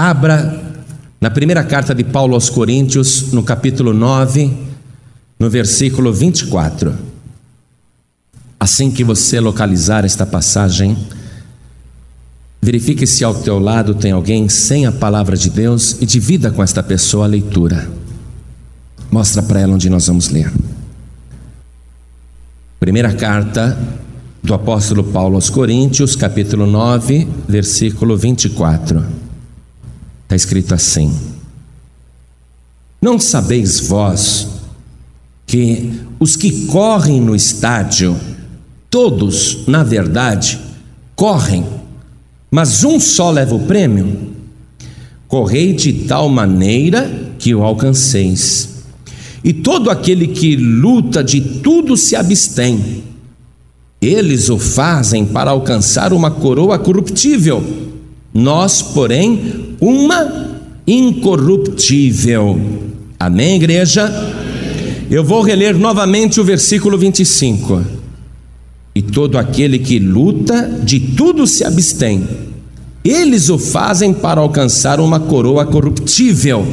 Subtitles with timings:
[0.00, 0.58] Abra
[1.20, 4.50] na primeira carta de Paulo aos Coríntios, no capítulo 9,
[5.38, 6.94] no versículo 24.
[8.58, 10.96] Assim que você localizar esta passagem,
[12.62, 16.62] verifique se ao teu lado tem alguém sem a palavra de Deus e divida com
[16.62, 17.86] esta pessoa a leitura.
[19.10, 20.50] Mostra para ela onde nós vamos ler.
[22.78, 23.78] Primeira carta
[24.42, 29.29] do apóstolo Paulo aos Coríntios, capítulo 9, versículo 24.
[30.30, 31.12] Está escrito assim:
[33.02, 34.46] Não sabeis vós
[35.44, 35.90] que
[36.20, 38.16] os que correm no estádio,
[38.88, 40.60] todos, na verdade,
[41.16, 41.66] correm,
[42.48, 44.30] mas um só leva o prêmio?
[45.26, 48.84] Correi de tal maneira que o alcanceis.
[49.42, 53.02] E todo aquele que luta de tudo se abstém.
[54.00, 57.89] Eles o fazem para alcançar uma coroa corruptível
[58.32, 60.50] nós, porém, uma
[60.86, 62.60] incorruptível.
[63.18, 64.08] Amém, igreja?
[65.10, 67.82] Eu vou reler novamente o versículo 25.
[68.94, 72.26] E todo aquele que luta, de tudo se abstém.
[73.04, 76.66] Eles o fazem para alcançar uma coroa corruptível.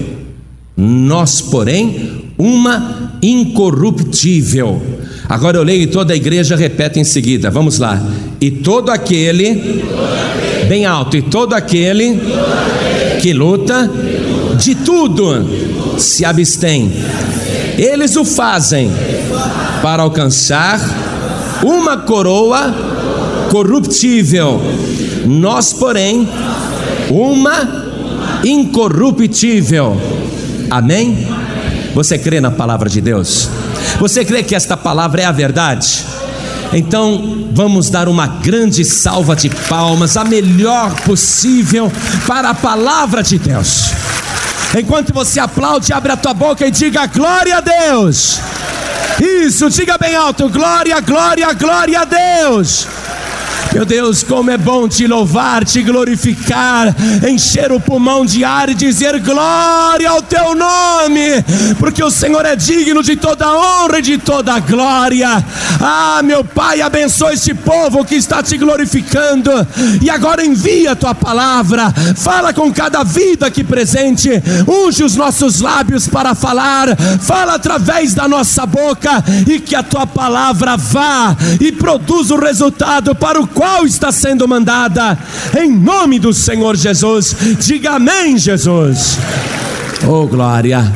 [0.75, 4.81] Nós, porém, uma incorruptível.
[5.27, 7.49] Agora eu leio e toda a igreja repete em seguida.
[7.49, 8.01] Vamos lá.
[8.39, 9.83] E todo aquele
[10.67, 12.19] bem alto, e todo aquele
[13.21, 13.89] que luta,
[14.57, 15.47] de tudo
[15.97, 16.91] se abstém.
[17.77, 18.91] Eles o fazem
[19.81, 20.79] para alcançar
[21.63, 22.73] uma coroa
[23.51, 24.61] corruptível.
[25.25, 26.27] Nós, porém,
[27.09, 27.85] uma
[28.43, 29.99] incorruptível.
[30.69, 31.27] Amém?
[31.93, 33.49] Você crê na palavra de Deus?
[33.99, 36.05] Você crê que esta palavra é a verdade?
[36.73, 41.91] Então, vamos dar uma grande salva de palmas, a melhor possível,
[42.25, 43.91] para a palavra de Deus.
[44.77, 48.39] Enquanto você aplaude, abre a tua boca e diga glória a Deus.
[49.19, 52.85] Isso, diga bem alto: glória, glória, glória a Deus.
[53.77, 56.95] Meu Deus, como é bom te louvar, te glorificar,
[57.29, 61.43] encher o pulmão de ar e dizer glória ao teu nome,
[61.77, 65.45] porque o Senhor é digno de toda honra e de toda glória.
[65.79, 69.51] Ah, meu Pai, abençoa este povo que está te glorificando
[70.01, 75.61] e agora envia a tua palavra, fala com cada vida aqui presente, unge os nossos
[75.61, 81.71] lábios para falar, fala através da nossa boca e que a tua palavra vá e
[81.71, 85.17] produza o resultado para o qual está sendo mandada,
[85.59, 87.35] em nome do Senhor Jesus.
[87.59, 89.17] Diga amém, Jesus.
[90.07, 90.93] Oh, glória.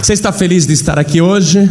[0.00, 1.68] Você está feliz de estar aqui hoje?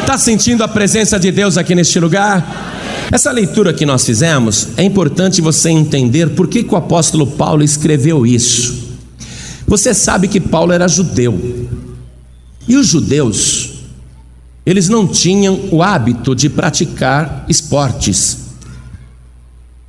[0.00, 3.08] Está sentindo a presença de Deus aqui neste lugar?
[3.10, 7.62] Essa leitura que nós fizemos é importante você entender por que, que o apóstolo Paulo
[7.62, 8.88] escreveu isso.
[9.66, 11.68] Você sabe que Paulo era judeu,
[12.66, 13.70] e os judeus,
[14.64, 18.47] eles não tinham o hábito de praticar esportes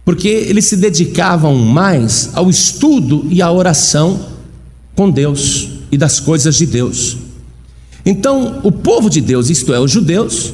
[0.09, 4.19] porque eles se dedicavam mais ao estudo e à oração
[4.95, 7.15] com Deus e das coisas de Deus.
[8.03, 10.51] Então, o povo de Deus, isto é, os judeus,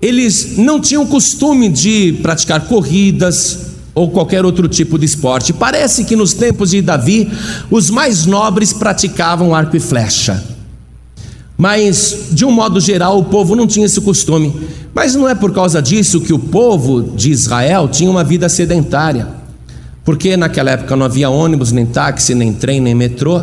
[0.00, 5.52] eles não tinham costume de praticar corridas ou qualquer outro tipo de esporte.
[5.52, 7.28] Parece que nos tempos de Davi,
[7.72, 10.40] os mais nobres praticavam arco e flecha.
[11.56, 14.52] Mas, de um modo geral, o povo não tinha esse costume.
[14.94, 19.28] Mas não é por causa disso que o povo de Israel tinha uma vida sedentária.
[20.04, 23.40] Porque naquela época não havia ônibus, nem táxi, nem trem, nem metrô.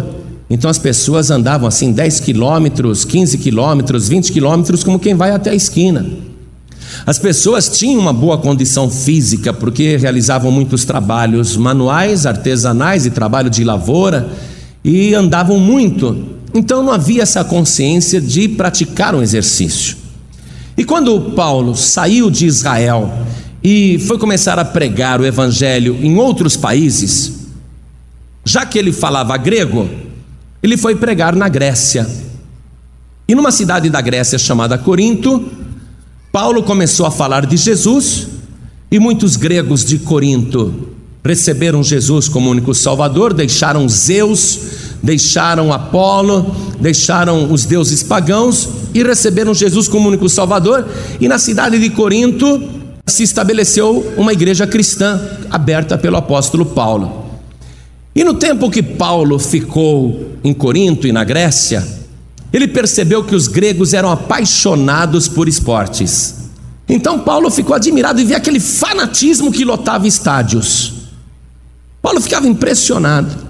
[0.50, 5.52] Então as pessoas andavam assim 10 quilômetros, 15 quilômetros, 20 quilômetros, como quem vai até
[5.52, 6.06] a esquina.
[7.06, 13.50] As pessoas tinham uma boa condição física porque realizavam muitos trabalhos manuais, artesanais e trabalho
[13.50, 14.30] de lavoura
[14.84, 16.39] e andavam muito.
[16.54, 19.98] Então não havia essa consciência de praticar um exercício.
[20.78, 23.12] E quando Paulo saiu de Israel
[23.64, 27.48] e foi começar a pregar o evangelho em outros países,
[28.46, 29.90] já que ele falava grego,
[30.64, 32.08] ele foi pregar na Grécia.
[33.28, 35.50] E numa cidade da Grécia chamada Corinto,
[36.32, 38.28] Paulo começou a falar de Jesus,
[38.92, 40.90] e muitos gregos de Corinto
[41.24, 44.60] receberam Jesus como único Salvador, deixaram Zeus
[45.02, 50.88] deixaram Apolo, deixaram os deuses pagãos e receberam Jesus como único Salvador.
[51.20, 52.62] E na cidade de Corinto
[53.08, 55.20] se estabeleceu uma igreja cristã
[55.50, 57.26] aberta pelo apóstolo Paulo.
[58.16, 61.88] E no tempo que Paulo ficou em Corinto e na Grécia,
[62.52, 66.36] ele percebeu que os gregos eram apaixonados por esportes.
[66.88, 70.94] Então Paulo ficou admirado e via aquele fanatismo que lotava estádios.
[72.02, 73.49] Paulo ficava impressionado.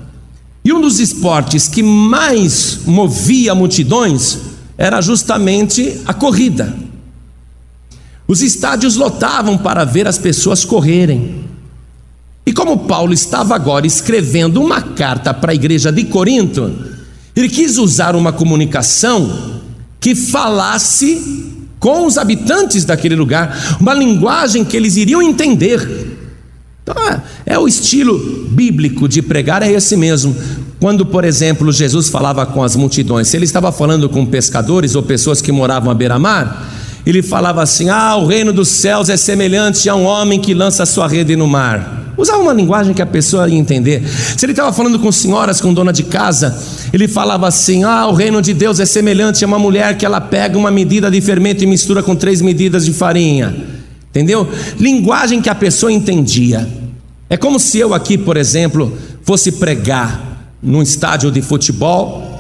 [0.70, 4.38] E um dos esportes que mais movia multidões
[4.78, 6.78] era justamente a corrida.
[8.28, 11.44] Os estádios lotavam para ver as pessoas correrem.
[12.46, 16.72] E como Paulo estava agora escrevendo uma carta para a igreja de Corinto,
[17.36, 19.62] ele quis usar uma comunicação
[20.00, 26.10] que falasse com os habitantes daquele lugar, uma linguagem que eles iriam entender.
[26.84, 27.22] Então, é,
[27.54, 30.36] é o estilo bíblico de pregar, é esse mesmo.
[30.80, 35.04] Quando, por exemplo, Jesus falava com as multidões, se ele estava falando com pescadores ou
[35.04, 36.70] pessoas que moravam à beira-mar,
[37.06, 40.86] ele falava assim: Ah, o reino dos céus é semelhante a um homem que lança
[40.86, 42.14] sua rede no mar.
[42.16, 44.08] Usava uma linguagem que a pessoa ia entender.
[44.08, 46.58] Se ele estava falando com senhoras, com dona de casa,
[46.94, 50.22] ele falava assim: Ah, o reino de Deus é semelhante a uma mulher que ela
[50.22, 53.54] pega uma medida de fermento e mistura com três medidas de farinha.
[54.12, 54.48] Entendeu?
[54.80, 56.68] Linguagem que a pessoa entendia.
[57.30, 60.29] É como se eu aqui, por exemplo, fosse pregar
[60.62, 62.40] num estádio de futebol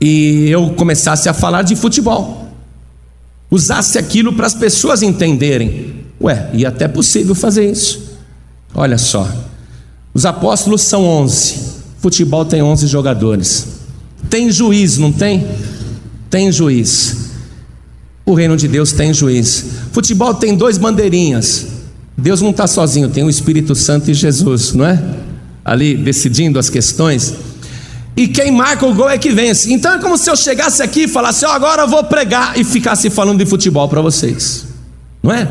[0.00, 2.48] e eu começasse a falar de futebol.
[3.50, 5.94] Usasse aquilo para as pessoas entenderem.
[6.20, 8.16] Ué, e até possível fazer isso.
[8.74, 9.28] Olha só.
[10.12, 11.76] Os apóstolos são 11.
[11.98, 13.66] Futebol tem 11 jogadores.
[14.28, 15.46] Tem juiz, não tem?
[16.28, 17.26] Tem juiz.
[18.24, 19.64] O reino de Deus tem juiz.
[19.92, 21.66] Futebol tem dois bandeirinhas.
[22.16, 25.02] Deus não está sozinho, tem o Espírito Santo e Jesus, não é?
[25.64, 27.34] Ali decidindo as questões.
[28.16, 29.72] E quem marca o gol é que vence.
[29.72, 32.64] Então é como se eu chegasse aqui e falasse: oh, agora eu vou pregar e
[32.64, 34.66] ficasse falando de futebol para vocês,
[35.22, 35.46] não é?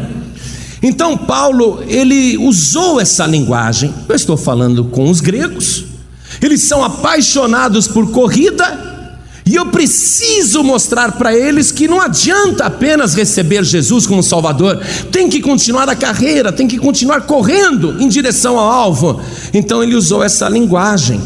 [0.81, 3.93] Então Paulo ele usou essa linguagem.
[4.09, 5.85] Eu estou falando com os gregos.
[6.41, 8.95] Eles são apaixonados por corrida
[9.45, 14.81] e eu preciso mostrar para eles que não adianta apenas receber Jesus como Salvador,
[15.11, 19.21] tem que continuar a carreira, tem que continuar correndo em direção ao alvo.
[19.53, 21.21] Então ele usou essa linguagem.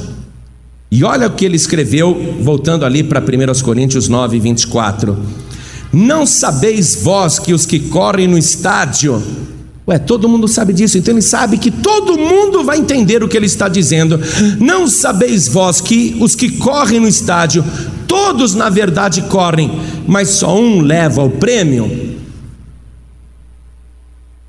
[0.91, 5.17] E olha o que ele escreveu, voltando ali para 1 Coríntios 9, 24:
[5.93, 9.21] Não sabeis vós que os que correm no estádio,
[9.89, 13.35] Ué, todo mundo sabe disso, então ele sabe que todo mundo vai entender o que
[13.35, 14.19] ele está dizendo.
[14.59, 17.65] Não sabeis vós que os que correm no estádio,
[18.07, 22.19] todos na verdade correm, mas só um leva o prêmio?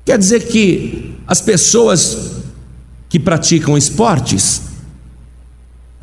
[0.05, 2.33] Quer dizer que as pessoas
[3.09, 4.61] que praticam esportes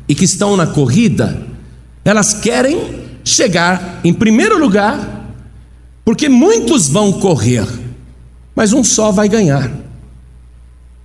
[0.09, 1.41] e que estão na corrida,
[2.03, 5.31] elas querem chegar em primeiro lugar,
[6.03, 7.67] porque muitos vão correr
[8.59, 9.71] mas um só vai ganhar.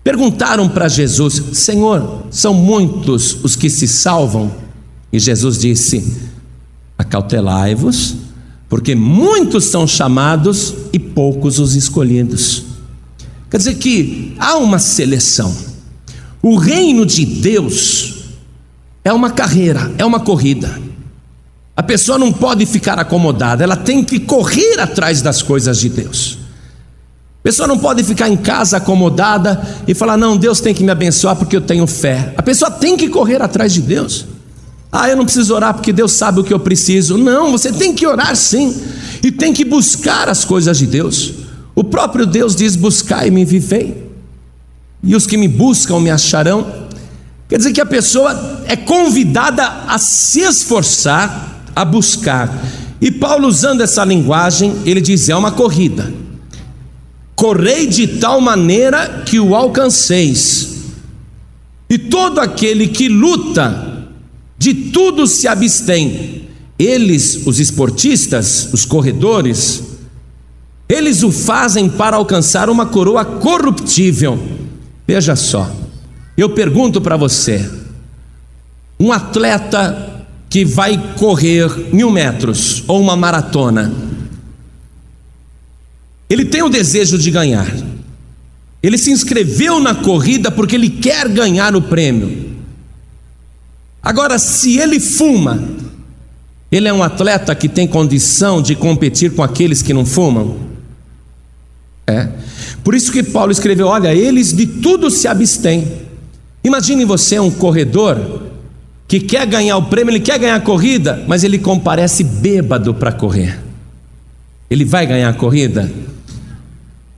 [0.03, 4.53] Perguntaram para Jesus: Senhor, são muitos os que se salvam?
[5.13, 6.17] E Jesus disse:
[6.99, 8.17] Acautelai-vos,
[8.69, 12.65] porque muitos são chamados e poucos os escolhidos.
[13.49, 15.55] Quer dizer que há uma seleção.
[16.43, 18.14] O reino de Deus
[19.05, 20.81] é uma carreira, é uma corrida.
[21.77, 26.39] A pessoa não pode ficar acomodada, ela tem que correr atrás das coisas de Deus
[27.45, 31.37] pessoa não pode ficar em casa acomodada e falar: não, Deus tem que me abençoar
[31.37, 32.33] porque eu tenho fé.
[32.39, 34.25] A pessoa tem que correr atrás de Deus.
[34.91, 37.19] Ah, eu não preciso orar porque Deus sabe o que eu preciso.
[37.19, 38.75] Não, você tem que orar sim,
[39.23, 41.33] e tem que buscar as coisas de Deus.
[41.75, 44.11] O próprio Deus diz: buscai e vivei,
[45.03, 46.84] e os que me buscam me acharão.
[47.55, 52.51] Quer dizer que a pessoa é convidada a se esforçar, a buscar.
[53.01, 56.13] E Paulo, usando essa linguagem, ele diz: é uma corrida
[57.35, 60.85] correi de tal maneira que o alcanceis.
[61.89, 64.09] E todo aquele que luta,
[64.57, 66.49] de tudo se abstém.
[66.79, 69.83] Eles, os esportistas, os corredores,
[70.89, 74.39] eles o fazem para alcançar uma coroa corruptível.
[75.07, 75.71] Veja só,
[76.37, 77.71] eu pergunto para você:
[78.99, 83.93] um atleta que vai correr mil metros ou uma maratona,
[86.29, 87.67] ele tem o desejo de ganhar.
[88.83, 92.55] Ele se inscreveu na corrida porque ele quer ganhar o prêmio.
[94.03, 95.63] Agora, se ele fuma,
[96.71, 100.59] ele é um atleta que tem condição de competir com aqueles que não fumam?
[102.07, 102.29] É.
[102.83, 106.04] Por isso que Paulo escreveu: olha, eles de tudo se abstêm.
[106.65, 108.43] Imagine você um corredor
[109.07, 113.13] que quer ganhar o prêmio, ele quer ganhar a corrida, mas ele comparece bêbado para
[113.13, 113.61] correr.
[114.71, 115.93] Ele vai ganhar a corrida?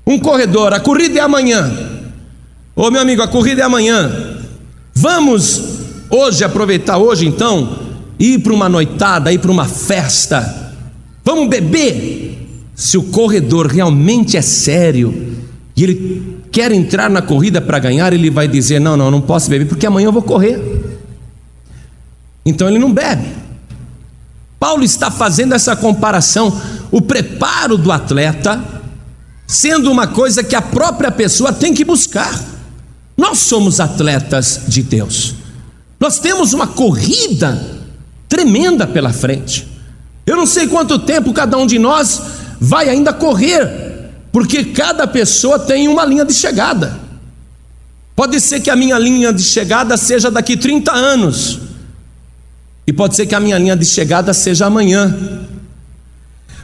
[0.04, 1.70] Um corredor, a corrida é amanhã.
[2.74, 4.10] Ô meu amigo, a corrida é amanhã.
[4.92, 5.62] Vamos
[6.10, 7.78] hoje aproveitar hoje então,
[8.18, 10.74] ir para uma noitada, ir para uma festa.
[11.24, 12.36] Vamos beber.
[12.74, 15.34] Se o corredor realmente é sério
[15.74, 19.50] e ele quer entrar na corrida para ganhar, ele vai dizer: "Não, não, não posso
[19.50, 20.58] beber porque amanhã eu vou correr".
[22.46, 23.28] então ele não bebe.
[24.58, 26.58] Paulo está fazendo essa comparação,
[26.90, 28.58] o preparo do atleta
[29.46, 32.42] sendo uma coisa que a própria pessoa tem que buscar.
[33.16, 35.34] Nós somos atletas de Deus.
[36.00, 37.62] Nós temos uma corrida
[38.28, 39.68] tremenda pela frente.
[40.24, 42.20] Eu não sei quanto tempo cada um de nós
[42.58, 43.85] vai ainda correr,
[44.36, 47.00] porque cada pessoa tem uma linha de chegada.
[48.14, 51.58] Pode ser que a minha linha de chegada seja daqui 30 anos,
[52.86, 55.40] e pode ser que a minha linha de chegada seja amanhã.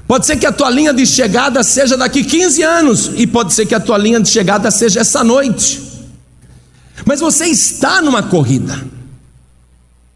[0.06, 3.64] Pode ser que a tua linha de chegada seja daqui 15 anos, e pode ser
[3.64, 5.80] que a tua linha de chegada seja essa noite.
[7.06, 8.78] Mas você está numa corrida.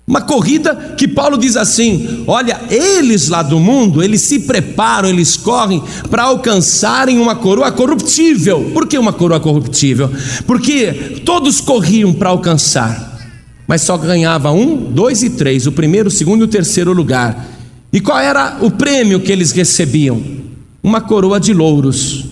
[0.07, 5.37] Uma corrida que Paulo diz assim: olha, eles lá do mundo, eles se preparam, eles
[5.37, 8.71] correm para alcançarem uma coroa corruptível.
[8.73, 10.09] Por que uma coroa corruptível?
[10.47, 13.19] Porque todos corriam para alcançar,
[13.67, 17.45] mas só ganhava um, dois e três, o primeiro, o segundo e o terceiro lugar.
[17.93, 20.23] E qual era o prêmio que eles recebiam?
[20.85, 22.27] Uma coroa de louros,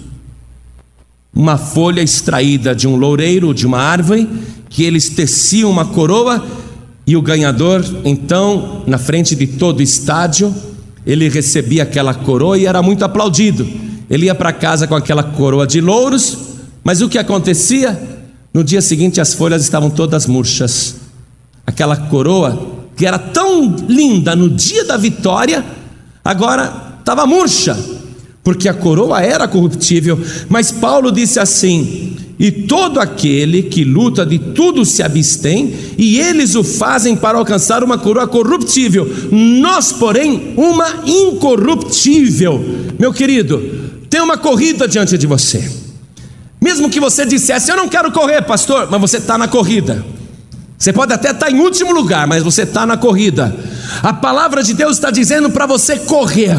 [1.35, 4.29] uma folha extraída de um loureiro, de uma árvore,
[4.71, 6.45] que eles teciam uma coroa
[7.07, 10.55] e o ganhador, então, na frente de todo o estádio,
[11.07, 13.67] ele recebia aquela coroa e era muito aplaudido.
[14.09, 16.39] Ele ia para casa com aquela coroa de louros,
[16.83, 18.01] mas o que acontecia?
[18.53, 20.97] No dia seguinte as folhas estavam todas murchas.
[21.67, 25.65] Aquela coroa, que era tão linda no dia da vitória,
[26.25, 27.77] agora estava murcha,
[28.45, 30.21] porque a coroa era corruptível.
[30.51, 36.55] Mas Paulo disse assim: e todo aquele que luta de tudo se abstém, e eles
[36.55, 42.63] o fazem para alcançar uma coroa corruptível, nós, porém, uma incorruptível.
[42.99, 43.63] Meu querido,
[44.11, 45.69] tem uma corrida diante de você.
[46.61, 50.05] Mesmo que você dissesse, eu não quero correr, pastor, mas você está na corrida.
[50.77, 53.55] Você pode até estar tá em último lugar, mas você está na corrida.
[54.03, 56.57] A palavra de Deus está dizendo para você correr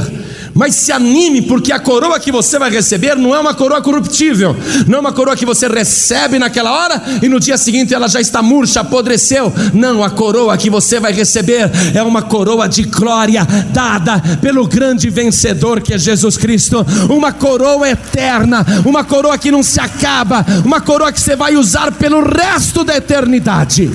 [0.56, 4.56] mas se anime, porque a coroa que você vai receber não é uma coroa corruptível,
[4.88, 8.22] não é uma coroa que você recebe naquela hora e no dia seguinte ela já
[8.22, 9.52] está murcha, apodreceu.
[9.74, 15.10] Não, a coroa que você vai receber é uma coroa de glória dada pelo grande
[15.10, 20.80] vencedor que é Jesus Cristo, uma coroa eterna, uma coroa que não se acaba, uma
[20.80, 23.92] coroa que você vai usar pelo resto da eternidade.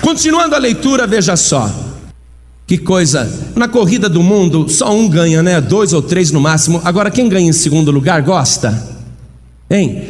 [0.00, 1.91] Continuando a leitura, veja só.
[2.72, 5.60] Que coisa, na corrida do mundo só um ganha, né?
[5.60, 6.80] Dois ou três no máximo.
[6.82, 8.88] Agora, quem ganha em segundo lugar gosta?
[9.70, 10.08] Hein?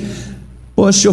[0.77, 1.13] Poxa, eu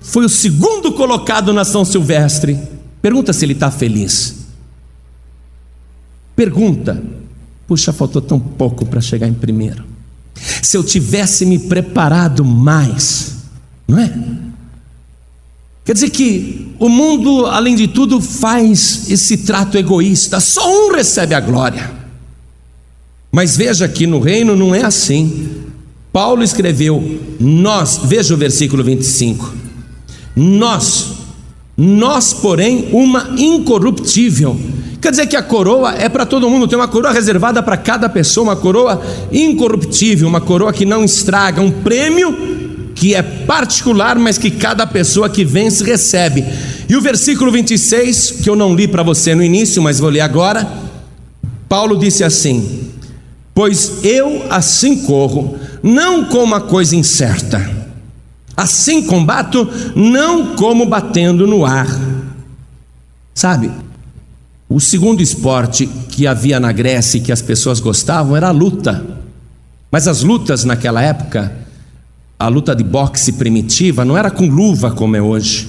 [0.00, 2.58] fui o segundo colocado na São Silvestre.
[3.02, 4.46] Pergunta se ele está feliz.
[6.34, 7.02] Pergunta.
[7.66, 9.84] Puxa, faltou tão pouco para chegar em primeiro.
[10.62, 13.36] Se eu tivesse me preparado mais,
[13.86, 14.18] não é?
[15.86, 21.32] Quer dizer que o mundo, além de tudo, faz esse trato egoísta, só um recebe
[21.32, 21.92] a glória.
[23.30, 25.48] Mas veja que no reino não é assim.
[26.12, 29.54] Paulo escreveu: Nós, veja o versículo 25.
[30.34, 31.12] Nós,
[31.76, 34.58] nós, porém, uma incorruptível.
[35.00, 38.08] Quer dizer que a coroa é para todo mundo, tem uma coroa reservada para cada
[38.08, 39.00] pessoa, uma coroa
[39.30, 42.65] incorruptível, uma coroa que não estraga, um prêmio
[42.96, 46.42] que é particular, mas que cada pessoa que vence recebe.
[46.88, 50.22] E o versículo 26, que eu não li para você no início, mas vou ler
[50.22, 50.66] agora.
[51.68, 52.90] Paulo disse assim:
[53.54, 57.70] Pois eu assim corro, não como a coisa incerta,
[58.56, 61.86] assim combato, não como batendo no ar.
[63.34, 63.70] Sabe,
[64.70, 69.04] o segundo esporte que havia na Grécia e que as pessoas gostavam era a luta.
[69.90, 71.65] Mas as lutas naquela época
[72.38, 75.68] a luta de boxe primitiva não era com luva como é hoje.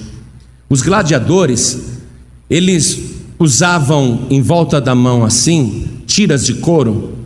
[0.68, 1.96] Os gladiadores,
[2.48, 7.16] eles usavam em volta da mão assim, tiras de couro,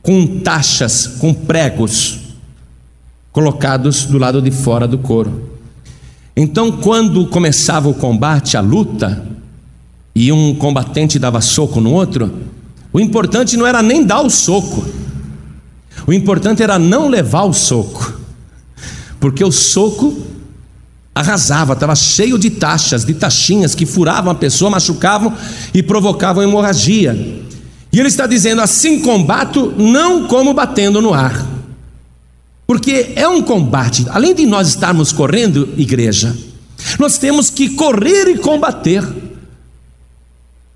[0.00, 2.20] com taxas, com pregos
[3.30, 5.50] colocados do lado de fora do couro.
[6.34, 9.26] Então, quando começava o combate, a luta,
[10.14, 12.32] e um combatente dava soco no outro,
[12.92, 14.84] o importante não era nem dar o soco,
[16.06, 18.17] o importante era não levar o soco
[19.20, 20.16] porque o soco
[21.14, 25.34] arrasava, estava cheio de taxas, de taxinhas que furavam a pessoa, machucavam
[25.74, 27.12] e provocavam hemorragia.
[27.92, 31.44] E ele está dizendo: assim combato, não como batendo no ar.
[32.66, 36.36] Porque é um combate, além de nós estarmos correndo, igreja,
[36.98, 39.02] nós temos que correr e combater.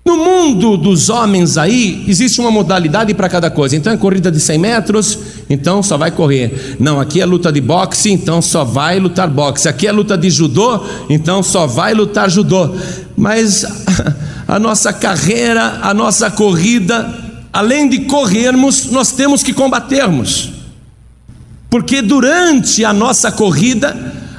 [0.05, 3.77] No mundo dos homens aí, existe uma modalidade para cada coisa.
[3.77, 5.19] Então é corrida de 100 metros,
[5.49, 6.75] então só vai correr.
[6.77, 9.69] Não, aqui é luta de boxe, então só vai lutar boxe.
[9.69, 12.75] Aqui é luta de judô, então só vai lutar judô.
[13.15, 13.65] Mas
[14.45, 17.09] a nossa carreira, a nossa corrida,
[17.53, 20.51] além de corrermos, nós temos que combatermos.
[21.69, 23.95] Porque durante a nossa corrida,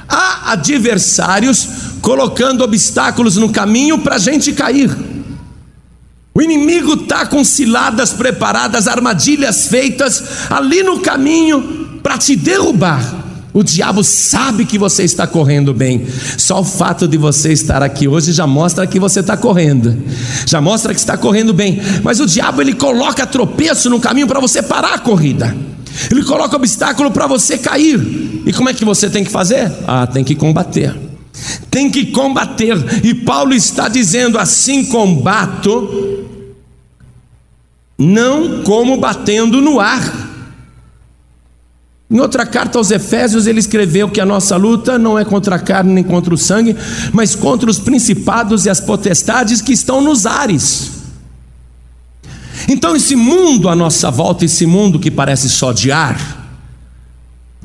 [0.07, 1.67] há adversários
[2.01, 5.14] colocando obstáculos no caminho para a gente cair.
[6.37, 13.23] O inimigo está com ciladas preparadas, armadilhas feitas ali no caminho para te derrubar.
[13.53, 16.05] O diabo sabe que você está correndo bem.
[16.37, 19.97] Só o fato de você estar aqui hoje já mostra que você está correndo.
[20.45, 21.81] Já mostra que está correndo bem.
[22.03, 25.55] Mas o diabo ele coloca tropeço no caminho para você parar a corrida.
[26.11, 28.43] Ele coloca obstáculo para você cair.
[28.45, 29.71] E como é que você tem que fazer?
[29.87, 31.04] Ah, tem que combater.
[31.69, 32.77] Tem que combater.
[33.03, 36.23] E Paulo está dizendo assim: combato
[37.97, 40.25] não como batendo no ar.
[42.09, 45.59] Em outra carta aos Efésios, ele escreveu que a nossa luta não é contra a
[45.59, 46.75] carne nem contra o sangue,
[47.11, 50.91] mas contra os principados e as potestades que estão nos ares.
[52.69, 56.45] Então, esse mundo à nossa volta, esse mundo que parece só de ar,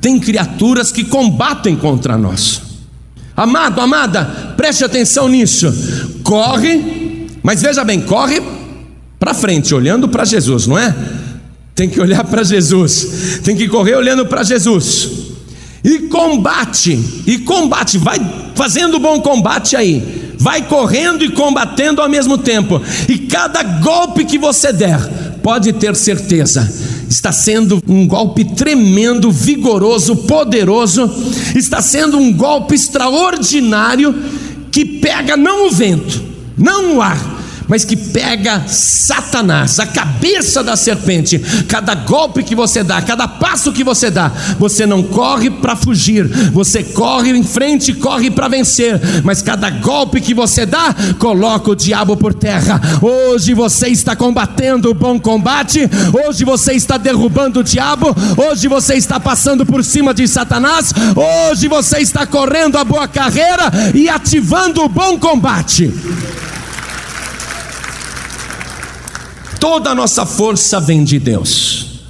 [0.00, 2.69] tem criaturas que combatem contra nós.
[3.40, 5.72] Amado, amada, preste atenção nisso.
[6.22, 8.38] Corre, mas veja bem, corre
[9.18, 10.94] para frente, olhando para Jesus, não é?
[11.74, 15.08] Tem que olhar para Jesus, tem que correr olhando para Jesus.
[15.82, 18.18] E combate, e combate, vai
[18.54, 22.78] fazendo bom combate aí, vai correndo e combatendo ao mesmo tempo.
[23.08, 25.00] E cada golpe que você der,
[25.42, 26.70] pode ter certeza,
[27.10, 31.10] está sendo um golpe tremendo, vigoroso, poderoso,
[31.56, 34.14] está sendo um golpe extraordinário
[34.70, 36.22] que pega não o vento,
[36.56, 37.39] não o ar,
[37.70, 41.38] mas que pega Satanás, a cabeça da serpente.
[41.68, 46.26] Cada golpe que você dá, cada passo que você dá, você não corre para fugir,
[46.50, 51.76] você corre em frente, corre para vencer, mas cada golpe que você dá, coloca o
[51.76, 52.80] diabo por terra.
[53.00, 55.88] Hoje você está combatendo o bom combate,
[56.26, 61.68] hoje você está derrubando o diabo, hoje você está passando por cima de Satanás, hoje
[61.68, 66.49] você está correndo a boa carreira e ativando o bom combate.
[69.60, 72.00] Toda a nossa força vem de Deus.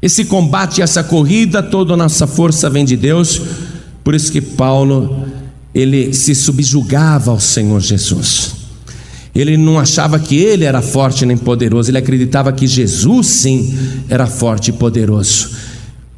[0.00, 3.42] Esse combate, essa corrida, toda a nossa força vem de Deus.
[4.02, 5.26] Por isso que Paulo,
[5.74, 8.54] ele se subjugava ao Senhor Jesus.
[9.34, 14.26] Ele não achava que ele era forte nem poderoso, ele acreditava que Jesus sim era
[14.26, 15.50] forte e poderoso.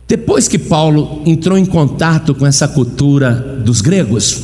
[0.07, 3.33] Depois que Paulo entrou em contato com essa cultura
[3.65, 4.43] dos gregos,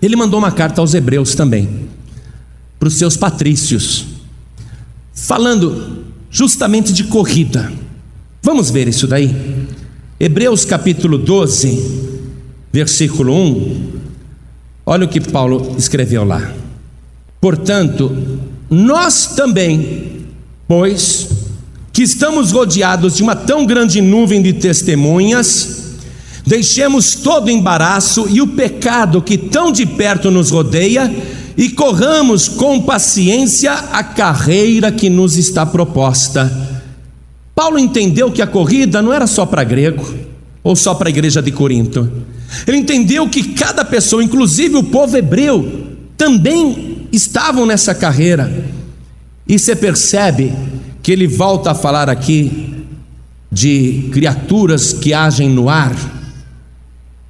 [0.00, 1.68] ele mandou uma carta aos hebreus também,
[2.78, 4.15] para os seus patrícios
[5.16, 7.72] falando justamente de corrida.
[8.42, 9.34] Vamos ver isso daí?
[10.20, 12.20] Hebreus capítulo 12,
[12.72, 13.92] versículo 1.
[14.84, 16.52] Olha o que Paulo escreveu lá.
[17.40, 18.14] Portanto,
[18.70, 20.26] nós também,
[20.68, 21.28] pois
[21.92, 25.94] que estamos rodeados de uma tão grande nuvem de testemunhas,
[26.46, 31.10] deixemos todo embaraço e o pecado que tão de perto nos rodeia
[31.56, 36.50] e corramos com paciência a carreira que nos está proposta.
[37.54, 40.06] Paulo entendeu que a corrida não era só para grego
[40.62, 42.10] ou só para a igreja de Corinto.
[42.66, 48.52] Ele entendeu que cada pessoa, inclusive o povo hebreu, também estavam nessa carreira.
[49.48, 50.52] E você percebe
[51.02, 52.84] que ele volta a falar aqui
[53.50, 55.94] de criaturas que agem no ar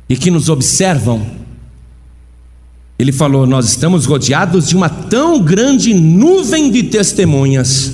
[0.08, 1.24] e que nos observam
[2.98, 7.92] ele falou: Nós estamos rodeados de uma tão grande nuvem de testemunhas.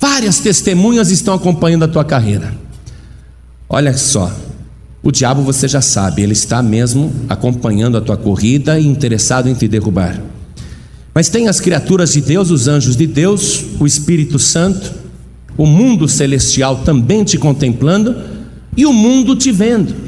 [0.00, 2.54] Várias testemunhas estão acompanhando a tua carreira.
[3.68, 4.32] Olha só,
[5.02, 9.54] o diabo você já sabe, ele está mesmo acompanhando a tua corrida e interessado em
[9.54, 10.22] te derrubar.
[11.14, 14.92] Mas tem as criaturas de Deus, os anjos de Deus, o Espírito Santo,
[15.56, 18.14] o mundo celestial também te contemplando
[18.76, 20.07] e o mundo te vendo.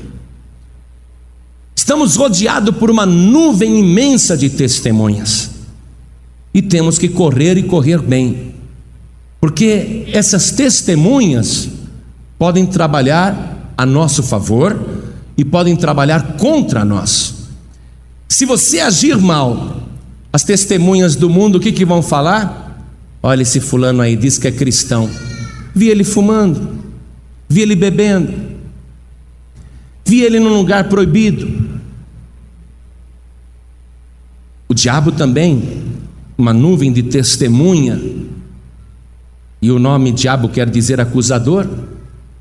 [1.90, 5.50] Estamos rodeados por uma nuvem imensa de testemunhas.
[6.54, 8.54] E temos que correr e correr bem.
[9.40, 11.68] Porque essas testemunhas
[12.38, 14.80] podem trabalhar a nosso favor
[15.36, 17.34] e podem trabalhar contra nós.
[18.28, 19.82] Se você agir mal,
[20.32, 22.86] as testemunhas do mundo, o que, que vão falar?
[23.20, 25.10] Olha, esse fulano aí diz que é cristão.
[25.74, 26.84] Vi ele fumando,
[27.48, 28.32] vi ele bebendo,
[30.04, 31.69] vi ele num lugar proibido.
[34.70, 35.82] O diabo também
[36.38, 38.00] uma nuvem de testemunha,
[39.60, 41.66] e o nome diabo quer dizer acusador,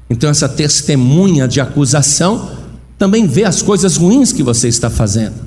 [0.08, 2.52] então essa testemunha de acusação
[3.00, 5.38] também vê as coisas ruins que você está fazendo.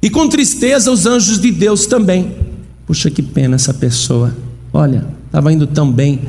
[0.00, 2.36] E com tristeza os anjos de Deus também.
[2.86, 4.34] Puxa, que pena essa pessoa.
[4.72, 6.22] Olha, estava indo tão bem.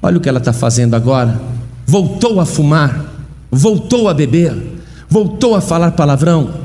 [0.00, 1.38] Olha o que ela está fazendo agora.
[1.86, 3.12] Voltou a fumar,
[3.50, 4.56] voltou a beber,
[5.06, 6.61] voltou a falar palavrão.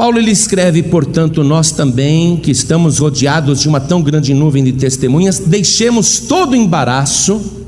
[0.00, 4.72] Paulo ele escreve, portanto, nós também, que estamos rodeados de uma tão grande nuvem de
[4.72, 7.66] testemunhas, deixemos todo embaraço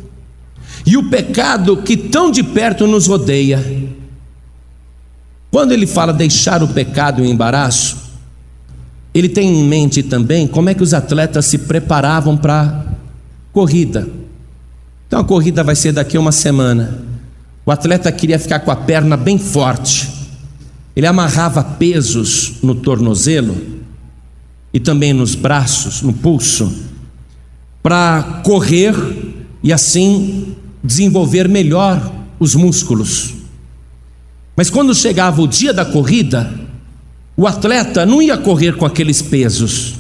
[0.87, 3.63] e o pecado que tão de perto nos rodeia.
[5.51, 7.99] Quando ele fala deixar o pecado e o embaraço,
[9.13, 12.85] ele tem em mente também como é que os atletas se preparavam para a
[13.53, 14.09] corrida.
[15.07, 17.05] Então a corrida vai ser daqui a uma semana.
[17.67, 20.22] O atleta queria ficar com a perna bem forte
[20.95, 23.57] ele amarrava pesos no tornozelo
[24.73, 26.73] e também nos braços, no pulso,
[27.83, 28.95] para correr
[29.63, 33.35] e assim desenvolver melhor os músculos.
[34.57, 36.53] Mas quando chegava o dia da corrida,
[37.37, 39.95] o atleta não ia correr com aqueles pesos.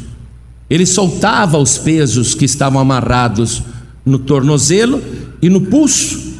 [0.69, 3.63] Ele soltava os pesos que estavam amarrados
[4.05, 5.03] no tornozelo
[5.41, 6.33] e no pulso,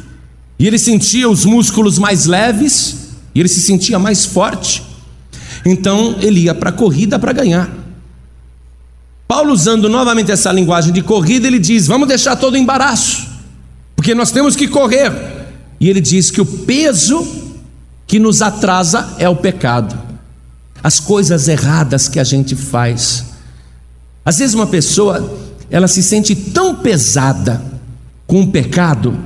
[0.59, 3.02] e ele sentia os músculos mais leves
[3.33, 4.83] e ele se sentia mais forte.
[5.65, 7.69] Então ele ia para a corrida para ganhar.
[9.27, 13.27] Paulo, usando novamente essa linguagem de corrida, ele diz: Vamos deixar todo o embaraço,
[13.95, 15.11] porque nós temos que correr.
[15.79, 17.25] E ele diz que o peso
[18.05, 19.97] que nos atrasa é o pecado,
[20.83, 23.25] as coisas erradas que a gente faz.
[24.25, 25.37] Às vezes, uma pessoa
[25.69, 27.59] ela se sente tão pesada
[28.27, 29.17] com o pecado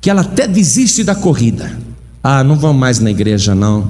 [0.00, 1.76] que ela até desiste da corrida.
[2.22, 3.88] Ah, não vamos mais na igreja não.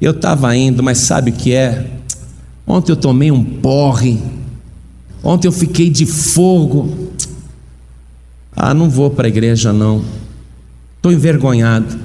[0.00, 1.90] Eu estava indo, mas sabe o que é?
[2.66, 4.20] Ontem eu tomei um porre.
[5.22, 7.10] Ontem eu fiquei de fogo.
[8.54, 10.04] Ah, não vou para a igreja não.
[10.96, 11.98] Estou envergonhado.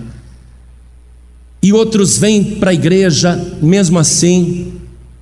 [1.62, 4.73] E outros vêm para a igreja mesmo assim,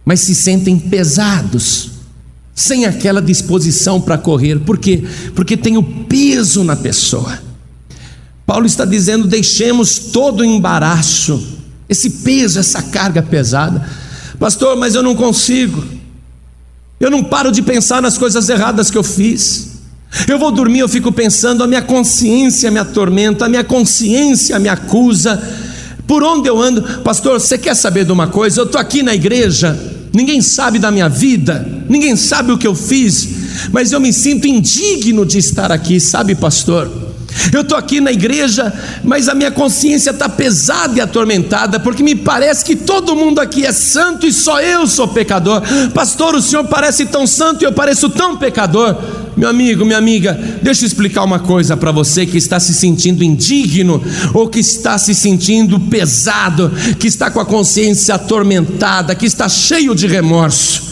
[0.05, 1.91] mas se sentem pesados,
[2.53, 4.59] sem aquela disposição para correr.
[4.59, 5.03] Por quê?
[5.35, 7.46] Porque tem o peso na pessoa.
[8.47, 11.45] Paulo está dizendo: deixemos todo o embaraço,
[11.89, 13.85] esse peso, essa carga pesada.
[14.39, 15.83] Pastor, mas eu não consigo.
[16.97, 19.73] Eu não paro de pensar nas coisas erradas que eu fiz.
[20.27, 24.69] Eu vou dormir, eu fico pensando, a minha consciência me atormenta, a minha consciência me
[24.69, 25.39] acusa.
[26.07, 26.81] Por onde eu ando?
[27.01, 28.61] Pastor, você quer saber de uma coisa?
[28.61, 29.77] Eu estou aqui na igreja,
[30.13, 33.27] ninguém sabe da minha vida, ninguém sabe o que eu fiz,
[33.73, 37.06] mas eu me sinto indigno de estar aqui, sabe, pastor?
[37.51, 38.73] Eu estou aqui na igreja,
[39.03, 43.65] mas a minha consciência está pesada e atormentada, porque me parece que todo mundo aqui
[43.65, 45.61] é santo e só eu sou pecador.
[45.93, 48.95] Pastor, o senhor parece tão santo e eu pareço tão pecador.
[49.35, 53.23] Meu amigo, minha amiga, deixa eu explicar uma coisa para você que está se sentindo
[53.23, 59.47] indigno, ou que está se sentindo pesado, que está com a consciência atormentada, que está
[59.47, 60.86] cheio de remorso.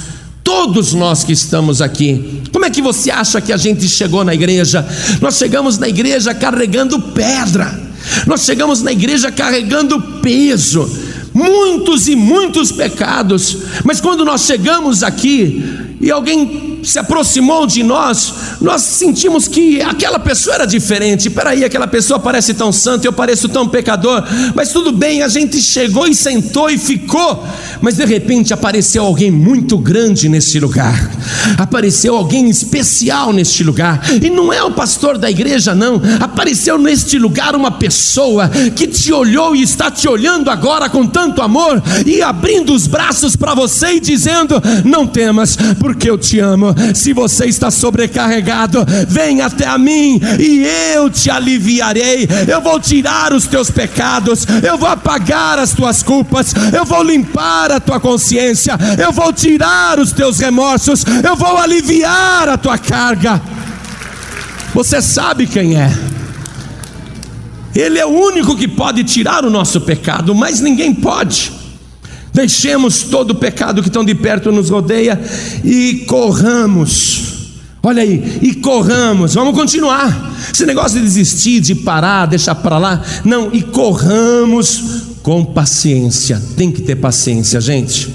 [0.45, 4.31] Todos nós que estamos aqui, como é que você acha que a gente chegou na
[4.31, 4.87] igreja?
[5.19, 7.81] Nós chegamos na igreja carregando pedra,
[8.27, 10.87] nós chegamos na igreja carregando peso,
[11.33, 18.33] muitos e muitos pecados, mas quando nós chegamos aqui e alguém se aproximou de nós,
[18.61, 21.29] nós sentimos que aquela pessoa era diferente.
[21.29, 25.61] Peraí, aquela pessoa parece tão santa, eu pareço tão pecador, mas tudo bem, a gente
[25.61, 27.45] chegou e sentou e ficou,
[27.81, 31.11] mas de repente apareceu alguém muito grande nesse lugar,
[31.57, 37.17] apareceu alguém especial neste lugar, e não é o pastor da igreja, não, apareceu neste
[37.17, 42.21] lugar uma pessoa que te olhou e está te olhando agora com tanto amor e
[42.21, 46.74] abrindo os braços para você e dizendo: Não temas, porque eu te amo.
[46.93, 52.27] Se você está sobrecarregado, vem até a mim e eu te aliviarei.
[52.47, 57.71] Eu vou tirar os teus pecados, eu vou apagar as tuas culpas, eu vou limpar
[57.71, 63.41] a tua consciência, eu vou tirar os teus remorsos, eu vou aliviar a tua carga.
[64.73, 65.89] Você sabe quem é.
[67.73, 71.51] Ele é o único que pode tirar o nosso pecado, mas ninguém pode.
[72.35, 75.17] Deixemos todo o pecado que tão de perto nos rodeia
[75.63, 77.53] e corramos.
[77.81, 80.35] Olha aí, e corramos, vamos continuar.
[80.53, 84.83] Esse negócio de desistir, de parar, deixar para lá, não, e corramos
[85.23, 86.41] com paciência.
[86.57, 88.11] Tem que ter paciência, gente.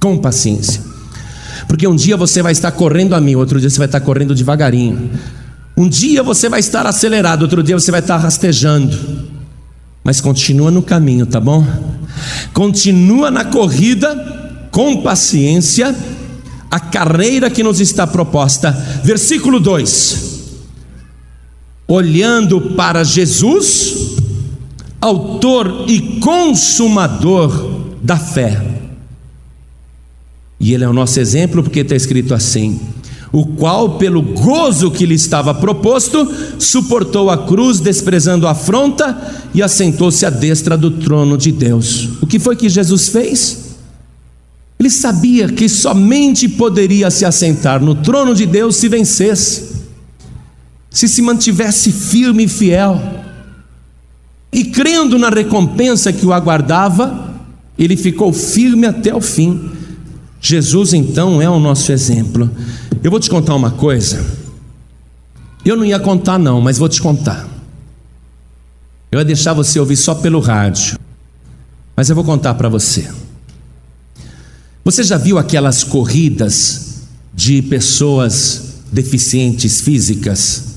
[0.00, 0.82] Com paciência.
[1.68, 4.34] Porque um dia você vai estar correndo a mim, outro dia você vai estar correndo
[4.34, 5.08] devagarinho.
[5.76, 8.98] Um dia você vai estar acelerado, outro dia você vai estar rastejando.
[10.02, 11.64] Mas continua no caminho, tá bom?
[12.52, 15.94] Continua na corrida com paciência,
[16.70, 18.70] a carreira que nos está proposta.
[19.04, 20.40] Versículo 2:
[21.88, 24.16] Olhando para Jesus,
[25.00, 28.70] Autor e Consumador da fé.
[30.58, 32.78] E ele é o nosso exemplo porque está escrito assim:
[33.32, 39.62] o qual, pelo gozo que lhe estava proposto, suportou a cruz, desprezando a afronta, e
[39.62, 42.08] assentou-se à destra do trono de Deus.
[42.20, 43.70] O que foi que Jesus fez?
[44.80, 49.76] Ele sabia que somente poderia se assentar no trono de Deus se vencesse,
[50.90, 53.00] se se mantivesse firme e fiel.
[54.52, 57.30] E crendo na recompensa que o aguardava,
[57.78, 59.70] ele ficou firme até o fim.
[60.40, 62.50] Jesus então é o nosso exemplo.
[63.02, 64.24] Eu vou te contar uma coisa.
[65.64, 67.46] Eu não ia contar, não, mas vou te contar.
[69.12, 70.98] Eu ia deixar você ouvir só pelo rádio,
[71.96, 73.10] mas eu vou contar para você.
[74.84, 77.02] Você já viu aquelas corridas
[77.34, 80.76] de pessoas deficientes físicas?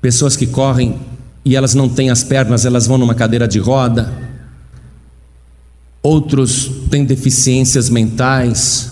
[0.00, 1.00] Pessoas que correm
[1.44, 4.21] e elas não têm as pernas, elas vão numa cadeira de roda.
[6.02, 8.90] Outros têm deficiências mentais.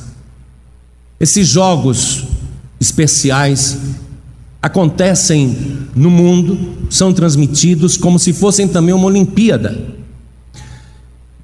[1.19, 2.25] Esses jogos
[2.81, 3.79] especiais
[4.63, 9.77] acontecem no mundo, são transmitidos como se fossem também uma Olimpíada.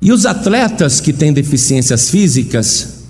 [0.01, 3.07] E os atletas que têm deficiências físicas,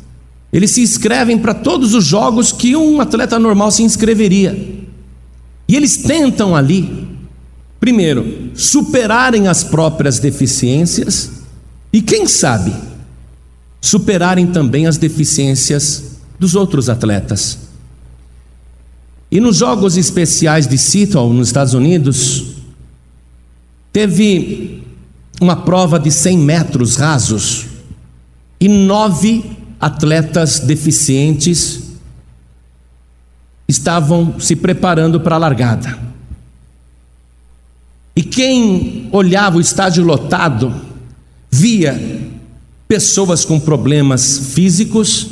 [0.50, 4.56] eles se inscrevem para todos os jogos que um atleta normal se inscreveria.
[5.68, 7.06] E eles tentam ali,
[7.78, 11.36] primeiro, superarem as próprias deficiências
[11.96, 12.74] e, quem sabe,
[13.80, 17.56] superarem também as deficiências dos outros atletas.
[19.30, 22.56] E nos Jogos Especiais de Seattle, nos Estados Unidos,
[23.90, 24.82] teve
[25.40, 27.64] uma prova de 100 metros rasos
[28.60, 31.92] e nove atletas deficientes
[33.66, 35.98] estavam se preparando para a largada.
[38.14, 40.85] E quem olhava o estádio lotado
[41.50, 41.98] via
[42.88, 45.28] pessoas com problemas físicos,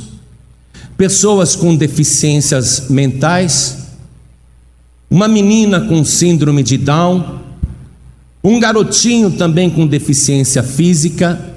[0.96, 3.79] pessoas com deficiências mentais,
[5.11, 7.40] uma menina com síndrome de Down,
[8.42, 11.53] um garotinho também com deficiência física,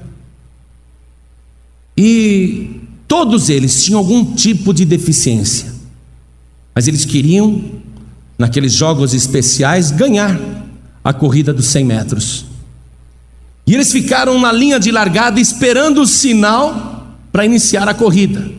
[1.96, 5.74] e todos eles tinham algum tipo de deficiência,
[6.74, 7.64] mas eles queriam,
[8.38, 10.40] naqueles jogos especiais, ganhar
[11.04, 12.46] a corrida dos 100 metros.
[13.68, 18.50] E eles ficaram na linha de largada esperando o sinal para iniciar a corrida.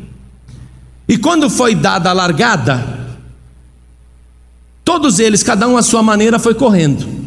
[1.09, 2.99] E quando foi dada a largada,
[4.85, 7.19] todos eles, cada um à sua maneira, foi correndo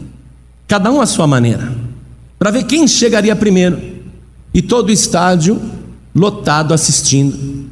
[0.72, 1.70] cada um à sua maneira,
[2.40, 3.78] para ver quem chegaria primeiro.
[4.54, 5.62] E todo o estádio
[6.16, 7.70] lotado assistindo.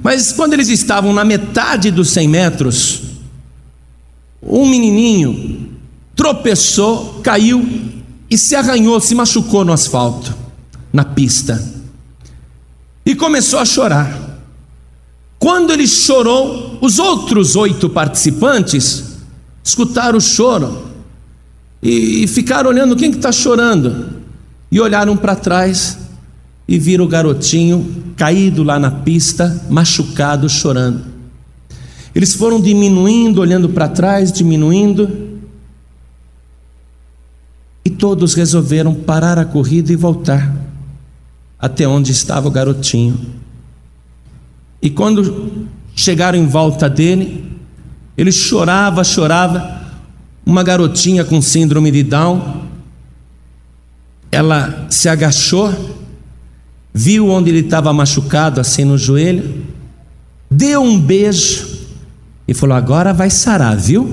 [0.00, 3.02] Mas quando eles estavam na metade dos 100 metros,
[4.40, 5.70] um menininho
[6.14, 7.68] tropeçou, caiu
[8.30, 10.34] e se arranhou, se machucou no asfalto,
[10.92, 11.62] na pista.
[13.04, 14.40] E começou a chorar.
[15.38, 19.16] Quando ele chorou, os outros oito participantes
[19.62, 20.86] escutaram o choro
[21.82, 24.16] e ficaram olhando quem que está chorando.
[24.72, 25.98] E olharam para trás
[26.66, 31.04] e viram o garotinho caído lá na pista, machucado, chorando.
[32.14, 35.25] Eles foram diminuindo, olhando para trás, diminuindo.
[37.98, 40.54] Todos resolveram parar a corrida e voltar
[41.58, 43.18] até onde estava o garotinho.
[44.80, 47.50] E quando chegaram em volta dele,
[48.16, 49.82] ele chorava, chorava
[50.44, 52.62] uma garotinha com síndrome de Down,
[54.30, 55.72] ela se agachou,
[56.92, 59.64] viu onde ele estava machucado, assim no joelho,
[60.50, 61.76] deu um beijo
[62.46, 64.06] e falou: Agora vai sarar, viu?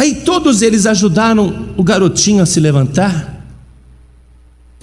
[0.00, 3.44] Aí todos eles ajudaram o garotinho a se levantar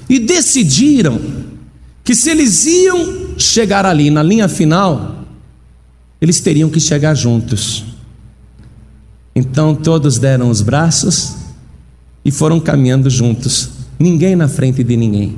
[0.08, 1.20] e decidiram
[2.04, 5.26] que se eles iam chegar ali na linha final,
[6.22, 7.84] eles teriam que chegar juntos.
[9.36, 11.36] Então todos deram os braços
[12.24, 15.36] e foram caminhando juntos, ninguém na frente de ninguém.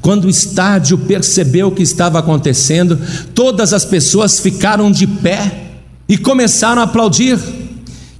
[0.00, 2.98] Quando o estádio percebeu o que estava acontecendo,
[3.34, 5.72] todas as pessoas ficaram de pé
[6.08, 7.65] e começaram a aplaudir.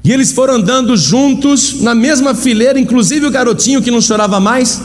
[0.06, 4.80] E eles foram andando juntos, na mesma fileira, inclusive o garotinho que não chorava mais.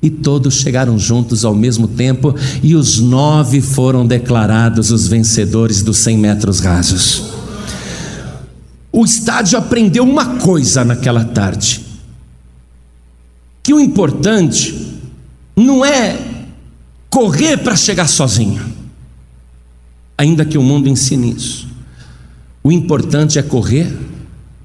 [0.00, 5.96] E todos chegaram juntos ao mesmo tempo, e os nove foram declarados os vencedores dos
[5.98, 7.40] 100 metros rasos
[8.92, 11.80] o estádio aprendeu uma coisa naquela tarde:
[13.62, 14.98] que o importante
[15.56, 16.18] não é
[17.08, 18.62] correr para chegar sozinho.
[20.18, 21.66] Ainda que o mundo ensine isso.
[22.62, 23.90] O importante é correr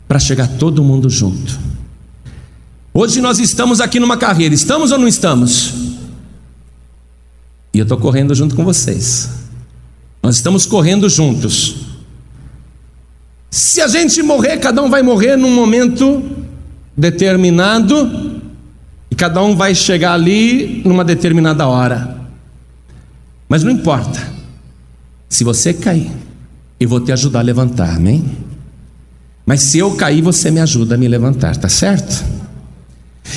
[0.07, 1.59] para chegar todo mundo junto.
[2.93, 5.73] Hoje nós estamos aqui numa carreira, estamos ou não estamos?
[7.73, 9.29] E eu estou correndo junto com vocês.
[10.23, 11.87] Nós estamos correndo juntos.
[13.51, 16.23] Se a gente morrer, cada um vai morrer num momento
[16.95, 18.41] determinado,
[19.11, 22.17] e cada um vai chegar ali numa determinada hora.
[23.47, 24.33] Mas não importa.
[25.29, 26.11] Se você cair,
[26.79, 28.25] eu vou te ajudar a levantar, amém?
[29.45, 32.25] Mas se eu cair, você me ajuda a me levantar, tá certo?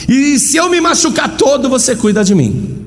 [0.09, 2.87] E se eu me machucar todo, você cuida de mim.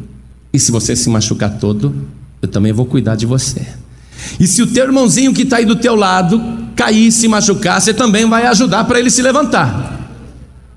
[0.51, 2.07] E se você se machucar todo,
[2.41, 3.65] eu também vou cuidar de você.
[4.39, 6.41] E se o teu irmãozinho que está aí do teu lado
[6.75, 9.99] cair se machucar, você também vai ajudar para ele se levantar.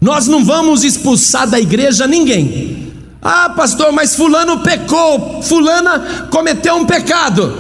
[0.00, 2.92] Nós não vamos expulsar da igreja ninguém.
[3.22, 7.56] Ah, pastor, mas Fulano pecou, Fulana cometeu um pecado.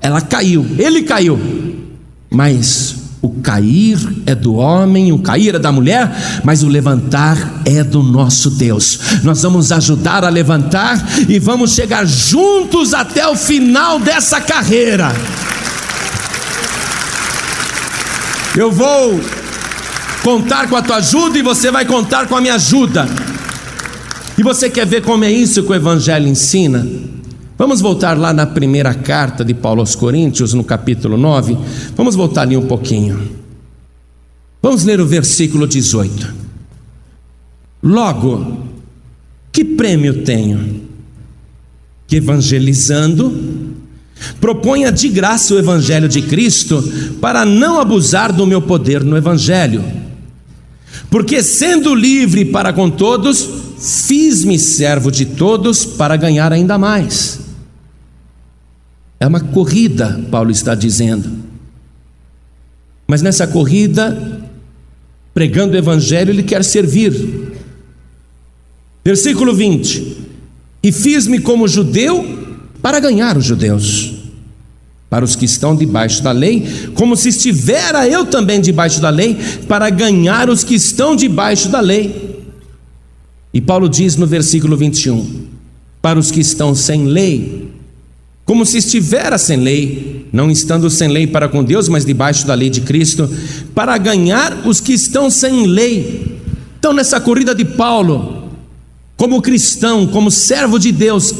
[0.00, 1.38] Ela caiu, ele caiu.
[2.30, 6.10] Mas o cair é do homem, o cair é da mulher,
[6.42, 8.98] mas o levantar é do nosso Deus.
[9.22, 15.14] Nós vamos ajudar a levantar e vamos chegar juntos até o final dessa carreira.
[18.56, 19.20] Eu vou
[20.24, 23.08] contar com a tua ajuda e você vai contar com a minha ajuda.
[24.36, 26.84] E você quer ver como é isso que o Evangelho ensina?
[27.58, 31.56] Vamos voltar lá na primeira carta de Paulo aos Coríntios, no capítulo 9.
[31.94, 33.30] Vamos voltar ali um pouquinho.
[34.62, 36.34] Vamos ler o versículo 18.
[37.82, 38.58] Logo,
[39.50, 40.82] que prêmio tenho?
[42.06, 43.74] Que evangelizando,
[44.40, 46.82] proponha de graça o evangelho de Cristo
[47.20, 49.84] para não abusar do meu poder no evangelho.
[51.10, 53.46] Porque sendo livre para com todos,
[53.78, 57.41] fiz-me servo de todos para ganhar ainda mais.
[59.22, 61.30] É uma corrida, Paulo está dizendo.
[63.06, 64.42] Mas nessa corrida,
[65.32, 67.52] pregando o Evangelho, ele quer servir.
[69.04, 70.16] Versículo 20:
[70.82, 74.12] E fiz-me como judeu para ganhar os judeus,
[75.08, 79.38] para os que estão debaixo da lei, como se estivera eu também debaixo da lei,
[79.68, 82.42] para ganhar os que estão debaixo da lei.
[83.54, 85.46] E Paulo diz no versículo 21:
[86.02, 87.61] Para os que estão sem lei,
[88.44, 92.54] como se estivera sem lei, não estando sem lei para com Deus, mas debaixo da
[92.54, 93.30] lei de Cristo,
[93.74, 96.40] para ganhar os que estão sem lei.
[96.78, 98.50] Então, nessa corrida de Paulo,
[99.16, 101.32] como cristão, como servo de Deus,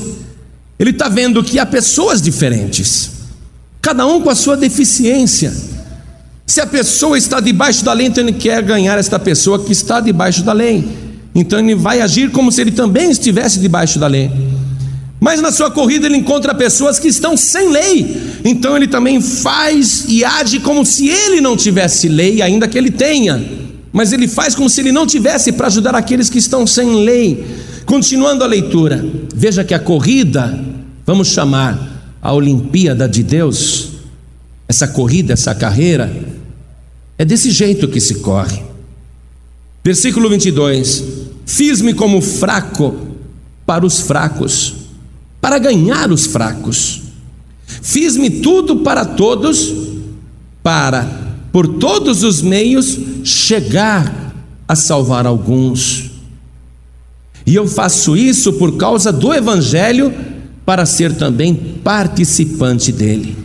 [0.79, 3.11] ele está vendo que há pessoas diferentes,
[3.81, 5.53] cada um com a sua deficiência.
[6.47, 10.01] Se a pessoa está debaixo da lei, então ele quer ganhar esta pessoa que está
[10.01, 10.87] debaixo da lei.
[11.35, 14.31] Então ele vai agir como se ele também estivesse debaixo da lei.
[15.23, 18.41] Mas na sua corrida ele encontra pessoas que estão sem lei.
[18.45, 22.91] Então ele também faz e age como se ele não tivesse lei, ainda que ele
[22.91, 23.41] tenha.
[23.93, 27.47] Mas ele faz como se ele não tivesse para ajudar aqueles que estão sem lei.
[27.87, 30.59] Continuando a leitura, veja que a corrida,
[31.07, 33.91] vamos chamar a Olimpíada de Deus,
[34.67, 36.13] essa corrida, essa carreira,
[37.17, 38.61] é desse jeito que se corre.
[39.85, 41.05] Versículo 22:
[41.47, 42.93] Fiz-me como fraco
[43.65, 44.82] para os fracos
[45.53, 47.03] para ganhar os fracos.
[47.67, 49.71] Fiz-me tudo para todos,
[50.63, 51.05] para,
[51.53, 54.35] por todos os meios, chegar
[54.67, 56.11] a salvar alguns.
[57.45, 60.11] E eu faço isso por causa do Evangelho,
[60.65, 63.37] para ser também participante dele.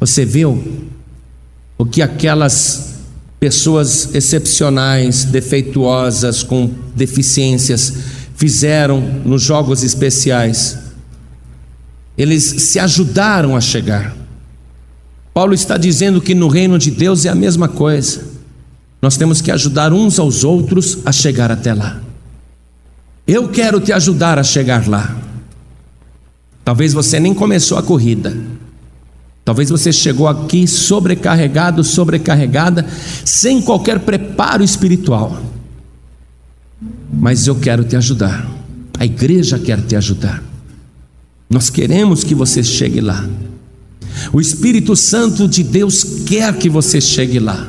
[0.00, 0.82] Você viu
[1.78, 2.94] o que aquelas
[3.38, 7.92] pessoas excepcionais, defeituosas, com deficiências,
[8.34, 10.82] fizeram nos jogos especiais?
[12.16, 14.14] Eles se ajudaram a chegar.
[15.32, 18.24] Paulo está dizendo que no reino de Deus é a mesma coisa.
[19.02, 22.00] Nós temos que ajudar uns aos outros a chegar até lá.
[23.26, 25.16] Eu quero te ajudar a chegar lá.
[26.64, 28.36] Talvez você nem começou a corrida.
[29.44, 32.86] Talvez você chegou aqui sobrecarregado, sobrecarregada,
[33.24, 35.38] sem qualquer preparo espiritual.
[37.12, 38.48] Mas eu quero te ajudar.
[38.98, 40.42] A igreja quer te ajudar.
[41.54, 43.24] Nós queremos que você chegue lá.
[44.32, 47.68] O Espírito Santo de Deus quer que você chegue lá.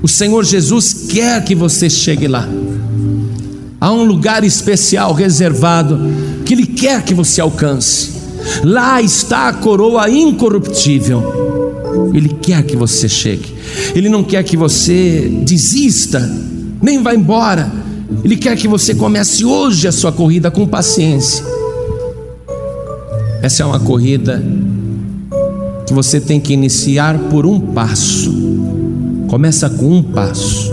[0.00, 2.48] O Senhor Jesus quer que você chegue lá.
[3.80, 5.98] Há um lugar especial reservado
[6.44, 8.10] que Ele quer que você alcance.
[8.62, 12.12] Lá está a coroa incorruptível.
[12.14, 13.52] Ele quer que você chegue.
[13.92, 16.20] Ele não quer que você desista,
[16.80, 17.72] nem vá embora.
[18.22, 21.55] Ele quer que você comece hoje a sua corrida com paciência
[23.46, 24.42] Essa é uma corrida
[25.86, 28.34] que você tem que iniciar por um passo.
[29.28, 30.72] Começa com um passo.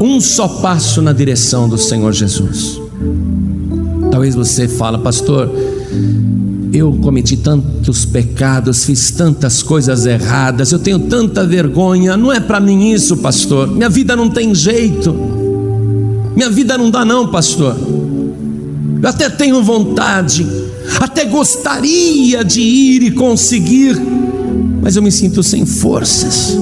[0.00, 2.80] Um só passo na direção do Senhor Jesus.
[4.10, 5.50] Talvez você fale, pastor,
[6.72, 12.16] eu cometi tantos pecados, fiz tantas coisas erradas, eu tenho tanta vergonha.
[12.16, 13.68] Não é para mim isso, pastor.
[13.68, 15.14] Minha vida não tem jeito.
[16.34, 17.76] Minha vida não dá, não, pastor.
[19.02, 20.64] Eu até tenho vontade,
[21.00, 23.96] até gostaria de ir e conseguir,
[24.82, 26.56] mas eu me sinto sem forças.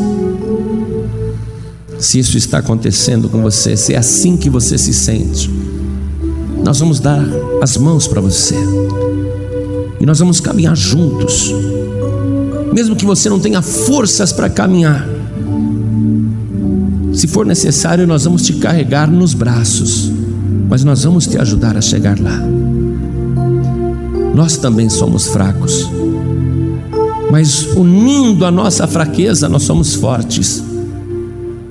[1.98, 5.50] Se isso está acontecendo com você, se é assim que você se sente,
[6.62, 7.24] nós vamos dar
[7.62, 8.56] as mãos para você
[10.00, 11.52] e nós vamos caminhar juntos,
[12.72, 15.08] mesmo que você não tenha forças para caminhar.
[17.12, 20.10] Se for necessário, nós vamos te carregar nos braços,
[20.68, 22.53] mas nós vamos te ajudar a chegar lá.
[24.34, 25.88] Nós também somos fracos,
[27.30, 30.62] mas unindo a nossa fraqueza, nós somos fortes.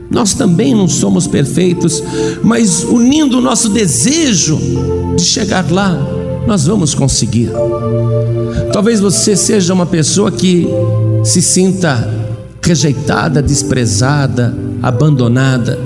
[0.10, 2.02] Nós também não somos perfeitos,
[2.42, 4.58] mas unindo o nosso desejo
[5.16, 5.98] de chegar lá,
[6.48, 7.52] nós vamos conseguir.
[8.72, 10.68] Talvez você seja uma pessoa que
[11.24, 12.10] se sinta
[12.62, 15.80] rejeitada, desprezada, abandonada,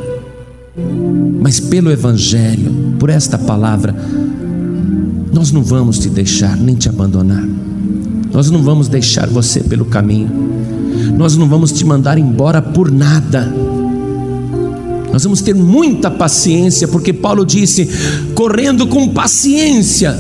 [1.42, 3.96] mas pelo Evangelho, por esta palavra,
[5.32, 7.48] nós não vamos te deixar nem te abandonar,
[8.32, 10.30] nós não vamos deixar você pelo caminho,
[11.18, 13.54] nós não vamos te mandar embora por nada.
[15.12, 17.90] Nós vamos ter muita paciência, porque Paulo disse:
[18.36, 20.16] correndo com paciência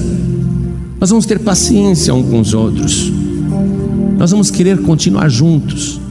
[0.99, 3.11] nós vamos ter paciência um com os outros.
[4.17, 6.01] Nós vamos querer continuar juntos.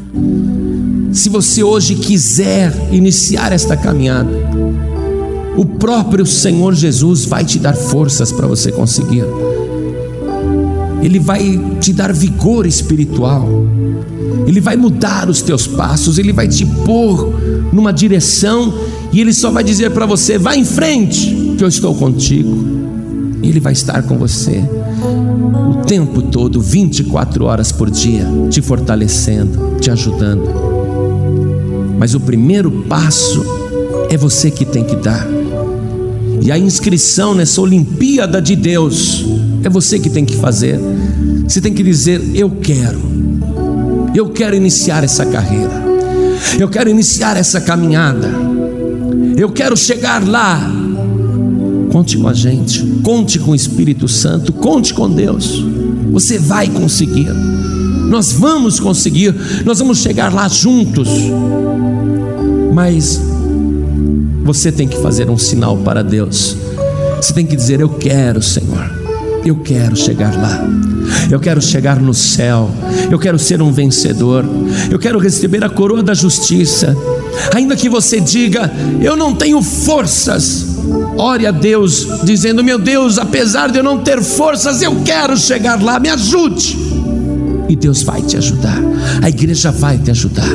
[1.13, 4.31] Se você hoje quiser iniciar esta caminhada,
[5.57, 9.25] o próprio Senhor Jesus vai te dar forças para você conseguir.
[11.03, 13.49] Ele vai te dar vigor espiritual.
[14.47, 17.35] Ele vai mudar os teus passos, ele vai te pôr
[17.73, 18.73] numa direção
[19.13, 22.77] e ele só vai dizer para você: vá em frente, que eu estou contigo.
[23.43, 24.65] Ele vai estar com você
[25.71, 30.49] o tempo todo, 24 horas por dia, te fortalecendo, te ajudando.
[31.99, 33.45] Mas o primeiro passo
[34.11, 35.27] é você que tem que dar.
[36.41, 39.25] E a inscrição nessa Olimpíada de Deus
[39.63, 40.79] é você que tem que fazer.
[41.47, 43.01] Você tem que dizer: Eu quero,
[44.15, 45.85] eu quero iniciar essa carreira,
[46.59, 48.29] eu quero iniciar essa caminhada,
[49.37, 50.87] eu quero chegar lá
[51.97, 55.65] Conte com a gente, conte com o Espírito Santo, conte com Deus.
[56.11, 57.29] Você vai conseguir.
[58.11, 59.35] Nós vamos conseguir,
[59.65, 61.09] nós vamos chegar lá juntos.
[62.75, 63.21] Mas
[64.47, 66.57] você tem que fazer um sinal para Deus.
[67.21, 69.05] Você tem que dizer: Eu quero, Senhor.
[69.45, 70.65] Eu quero chegar lá.
[71.31, 72.71] Eu quero chegar no céu.
[73.11, 74.45] Eu quero ser um vencedor.
[74.91, 76.97] Eu quero receber a coroa da justiça.
[77.55, 78.73] Ainda que você diga:
[79.03, 80.77] Eu não tenho forças.
[81.17, 85.83] Ore a Deus, dizendo: Meu Deus, apesar de eu não ter forças, eu quero chegar
[85.83, 86.77] lá, me ajude.
[87.69, 88.81] E Deus vai te ajudar,
[89.21, 90.49] a igreja vai te ajudar.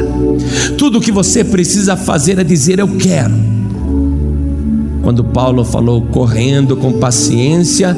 [0.78, 3.51] Tudo o que você precisa fazer é dizer: Eu quero.
[5.02, 7.98] Quando Paulo falou correndo com paciência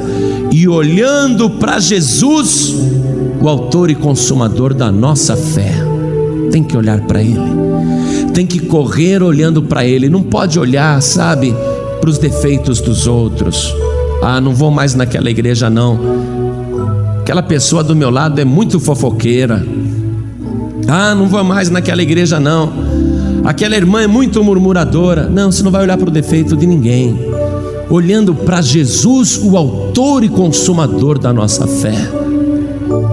[0.50, 2.74] e olhando para Jesus,
[3.40, 5.72] o Autor e Consumador da nossa fé,
[6.50, 7.40] tem que olhar para Ele,
[8.32, 11.54] tem que correr olhando para Ele, não pode olhar, sabe?
[12.04, 13.74] para os defeitos dos outros.
[14.22, 15.98] Ah, não vou mais naquela igreja não.
[17.20, 19.66] Aquela pessoa do meu lado é muito fofoqueira.
[20.86, 22.70] Ah, não vou mais naquela igreja não.
[23.44, 25.28] Aquela irmã é muito murmuradora.
[25.28, 27.16] Não, você não vai olhar para o defeito de ninguém.
[27.90, 31.94] Olhando para Jesus, o autor e consumador da nossa fé.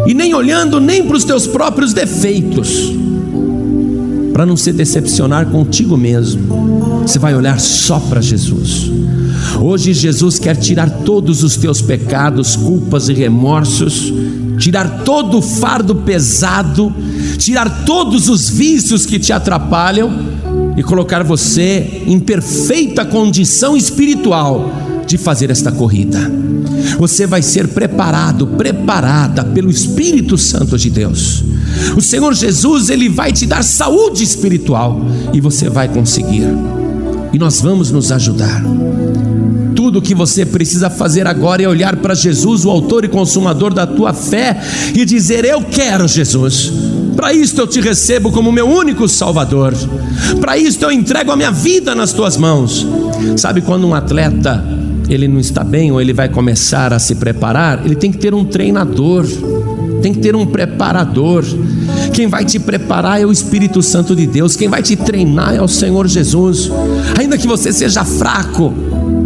[0.08, 3.02] E nem olhando nem para os teus próprios defeitos
[4.32, 7.02] para não se decepcionar contigo mesmo.
[7.06, 8.92] Você vai olhar só para Jesus.
[9.60, 14.12] Hoje Jesus quer tirar todos os teus pecados, culpas e remorsos,
[14.58, 16.92] tirar todo o fardo pesado,
[17.42, 20.12] tirar todos os vícios que te atrapalham
[20.78, 24.72] e colocar você em perfeita condição espiritual
[25.08, 26.32] de fazer esta corrida.
[27.00, 31.44] Você vai ser preparado, preparada pelo Espírito Santo de Deus.
[31.98, 35.02] O Senhor Jesus, ele vai te dar saúde espiritual
[35.34, 36.48] e você vai conseguir.
[37.34, 38.64] E nós vamos nos ajudar.
[39.76, 43.74] Tudo o que você precisa fazer agora é olhar para Jesus, o autor e consumador
[43.74, 44.62] da tua fé,
[44.94, 47.01] e dizer: Eu quero Jesus.
[47.22, 49.76] Para isto eu te recebo como meu único Salvador.
[50.40, 52.88] Para isto eu entrego a minha vida nas tuas mãos.
[53.38, 54.66] Sabe quando um atleta
[55.08, 58.34] ele não está bem ou ele vai começar a se preparar, ele tem que ter
[58.34, 59.28] um treinador,
[60.02, 61.46] tem que ter um preparador.
[62.12, 65.62] Quem vai te preparar é o Espírito Santo de Deus, quem vai te treinar é
[65.62, 66.72] o Senhor Jesus.
[67.20, 68.74] Ainda que você seja fraco,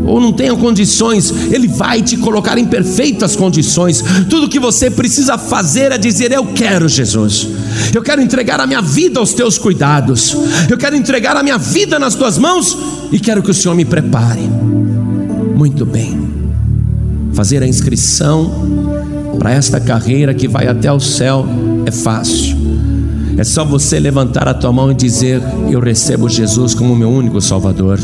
[0.06, 4.04] ou não tenha condições, Ele vai te colocar em perfeitas condições.
[4.30, 7.48] Tudo que você precisa fazer é dizer: Eu quero, Jesus.
[7.94, 10.36] Eu quero entregar a minha vida aos teus cuidados.
[10.70, 12.78] Eu quero entregar a minha vida nas tuas mãos
[13.12, 14.42] e quero que o Senhor me prepare.
[15.56, 16.20] Muito bem.
[17.34, 18.52] Fazer a inscrição
[19.38, 21.46] para esta carreira que vai até o céu
[21.86, 22.56] é fácil.
[23.38, 27.42] É só você levantar a tua mão e dizer: Eu recebo Jesus como meu único
[27.42, 28.00] Salvador.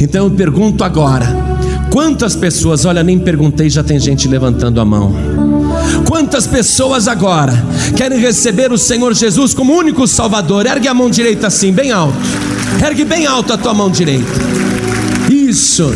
[0.00, 1.26] Então eu pergunto agora:
[1.90, 5.53] quantas pessoas, olha, nem perguntei, já tem gente levantando a mão.
[6.06, 7.52] Quantas pessoas agora
[7.96, 10.66] querem receber o Senhor Jesus como único Salvador?
[10.66, 12.16] Ergue a mão direita assim, bem alto.
[12.84, 14.30] Ergue bem alto a tua mão direita.
[15.30, 15.92] Isso.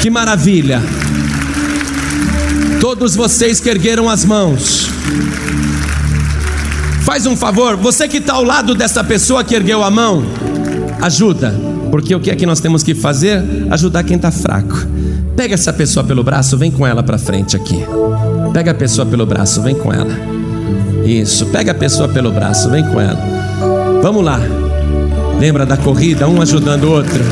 [0.00, 0.82] Que maravilha.
[2.80, 4.88] Todos vocês que ergueram as mãos.
[7.02, 10.24] Faz um favor, você que está ao lado dessa pessoa que ergueu a mão,
[11.00, 11.54] ajuda,
[11.90, 13.42] porque o que é que nós temos que fazer?
[13.70, 14.86] Ajudar quem está fraco.
[15.38, 17.78] Pega essa pessoa pelo braço, vem com ela para frente aqui.
[18.52, 20.10] Pega a pessoa pelo braço, vem com ela.
[21.04, 23.20] Isso, pega a pessoa pelo braço, vem com ela.
[24.02, 24.40] Vamos lá.
[25.38, 27.22] Lembra da corrida, um ajudando o outro.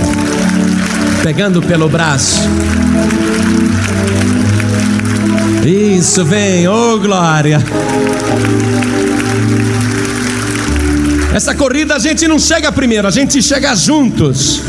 [1.25, 2.43] Pegando pelo braço.
[5.67, 7.61] Isso, vem, oh, glória.
[11.35, 14.63] Essa corrida a gente não chega primeiro, a gente chega juntos.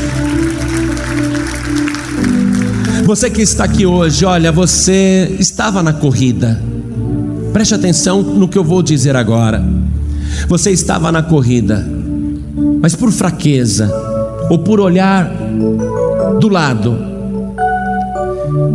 [3.08, 6.62] Você que está aqui hoje, olha, você estava na corrida.
[7.54, 9.64] Preste atenção no que eu vou dizer agora.
[10.50, 11.90] Você estava na corrida,
[12.82, 13.90] mas por fraqueza
[14.50, 15.32] ou por olhar
[16.38, 16.98] do lado,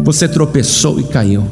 [0.03, 1.45] você tropeçou e caiu.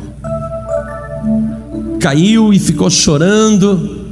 [2.00, 4.06] Caiu e ficou chorando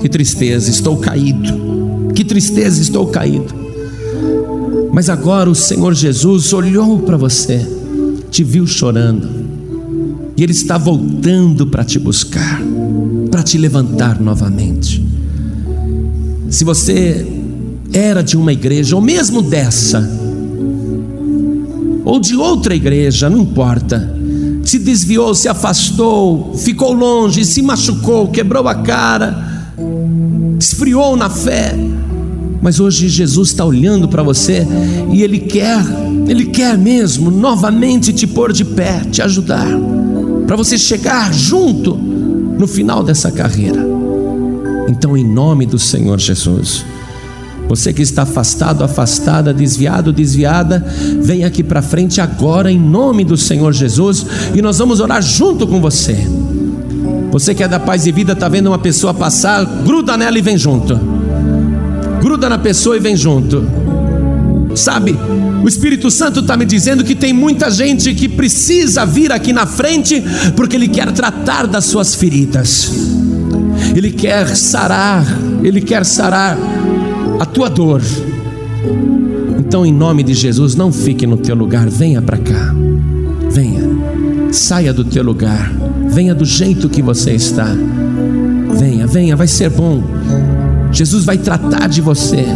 [0.00, 2.10] que tristeza, estou caído.
[2.12, 3.61] Que tristeza, estou caído.
[4.92, 7.66] Mas agora o Senhor Jesus olhou para você,
[8.30, 9.26] te viu chorando,
[10.36, 12.60] e Ele está voltando para te buscar,
[13.30, 15.02] para te levantar novamente.
[16.50, 17.26] Se você
[17.92, 20.06] era de uma igreja, ou mesmo dessa,
[22.04, 24.14] ou de outra igreja, não importa,
[24.62, 29.72] se desviou, se afastou, ficou longe, se machucou, quebrou a cara,
[30.58, 31.74] esfriou na fé,
[32.62, 34.64] mas hoje Jesus está olhando para você
[35.12, 35.84] e Ele quer,
[36.28, 39.66] Ele quer mesmo novamente te pôr de pé, te ajudar,
[40.46, 43.84] para você chegar junto no final dessa carreira.
[44.88, 46.84] Então, em nome do Senhor Jesus,
[47.68, 50.84] você que está afastado, afastada, desviado, desviada,
[51.20, 55.66] vem aqui para frente agora em nome do Senhor Jesus e nós vamos orar junto
[55.66, 56.16] com você.
[57.32, 60.42] Você que é da paz e vida, está vendo uma pessoa passar, gruda nela e
[60.42, 61.11] vem junto.
[62.22, 63.66] Gruda na pessoa e vem junto.
[64.74, 65.14] Sabe,
[65.62, 69.66] o Espírito Santo está me dizendo que tem muita gente que precisa vir aqui na
[69.66, 70.22] frente,
[70.56, 72.90] porque Ele quer tratar das suas feridas,
[73.94, 75.26] Ele quer sarar,
[75.62, 76.56] Ele quer sarar
[77.38, 78.00] a tua dor.
[79.58, 82.74] Então, em nome de Jesus, não fique no teu lugar, venha para cá,
[83.50, 83.82] venha,
[84.50, 85.70] saia do teu lugar
[86.12, 87.66] Venha do jeito que você está.
[88.78, 90.02] Venha, venha, vai ser bom.
[90.92, 92.46] Jesus vai tratar de você.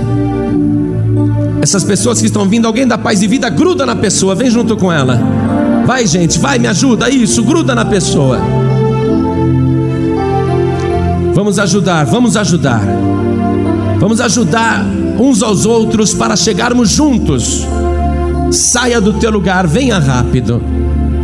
[1.60, 4.76] Essas pessoas que estão vindo, alguém da paz e vida, gruda na pessoa, vem junto
[4.76, 5.20] com ela.
[5.86, 7.10] Vai, gente, vai, me ajuda.
[7.10, 8.38] Isso, gruda na pessoa.
[11.34, 12.82] Vamos ajudar, vamos ajudar.
[13.98, 14.84] Vamos ajudar
[15.18, 17.66] uns aos outros para chegarmos juntos.
[18.52, 20.62] Saia do teu lugar, venha rápido.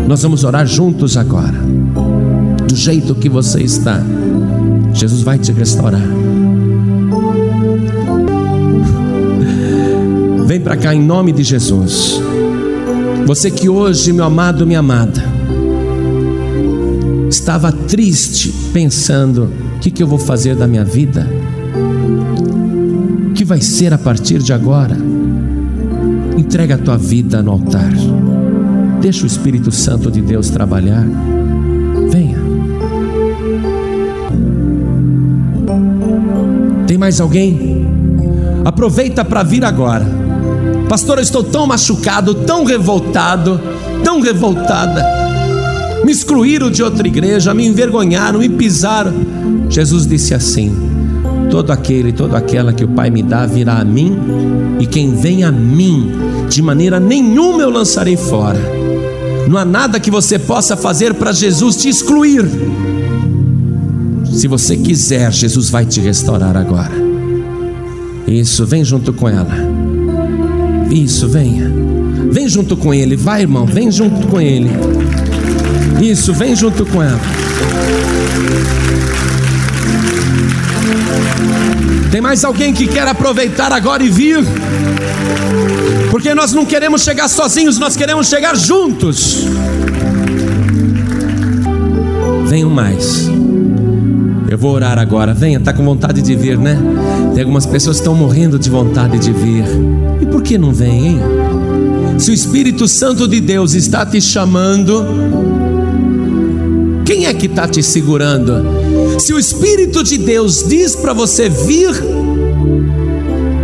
[0.09, 1.73] Nós vamos orar juntos agora
[2.73, 4.03] do jeito que você está,
[4.95, 6.01] Jesus vai te restaurar.
[10.63, 12.21] Para cá em nome de Jesus.
[13.27, 15.23] Você que hoje, meu amado, minha amada,
[17.29, 21.29] estava triste, pensando: o que, que eu vou fazer da minha vida?
[23.29, 24.97] O que vai ser a partir de agora?
[26.37, 27.93] Entrega a tua vida no altar.
[29.01, 31.05] Deixa o Espírito Santo de Deus trabalhar.
[32.11, 32.39] Venha.
[36.87, 37.87] Tem mais alguém?
[38.65, 40.22] Aproveita para vir agora.
[40.93, 43.59] Pastor, eu estou tão machucado, tão revoltado,
[44.05, 45.03] tão revoltada.
[46.05, 49.11] Me excluíram de outra igreja, me envergonharam, me pisaram.
[49.71, 50.71] Jesus disse assim:
[51.51, 54.19] Todo aquele, toda aquela que o Pai me dá virá a mim,
[54.79, 56.13] e quem vem a mim,
[56.51, 58.61] De maneira nenhuma eu lançarei fora.
[59.49, 62.45] Não há nada que você possa fazer para Jesus te excluir.
[64.31, 66.93] Se você quiser, Jesus vai te restaurar agora.
[68.29, 69.72] Isso, vem junto com ela.
[70.93, 71.73] Isso, venha.
[72.31, 74.69] Vem junto com ele, vai, irmão, vem junto com ele.
[76.03, 77.19] Isso, vem junto com ela.
[82.11, 84.45] Tem mais alguém que quer aproveitar agora e vir?
[86.11, 89.47] Porque nós não queremos chegar sozinhos, nós queremos chegar juntos.
[92.45, 93.32] Venham mais.
[94.53, 95.33] Eu vou orar agora.
[95.33, 96.79] Venha, está com vontade de vir, né?
[97.33, 99.65] Tem algumas pessoas que estão morrendo de vontade de vir.
[100.21, 101.21] E por que não vem, hein?
[102.19, 105.07] Se o Espírito Santo de Deus está te chamando,
[107.07, 108.63] quem é que está te segurando?
[109.19, 111.91] Se o Espírito de Deus diz para você vir,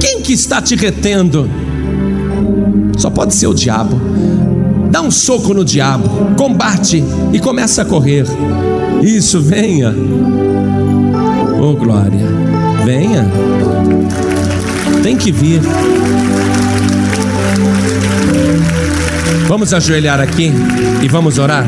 [0.01, 1.51] quem que está te retendo?
[2.97, 4.01] Só pode ser o diabo.
[4.91, 8.24] Dá um soco no diabo, combate e começa a correr.
[9.03, 9.95] Isso, venha.
[11.61, 12.24] Oh glória,
[12.84, 13.26] venha.
[15.02, 15.61] Tem que vir.
[19.48, 20.52] Vamos ajoelhar aqui
[21.02, 21.66] e vamos orar.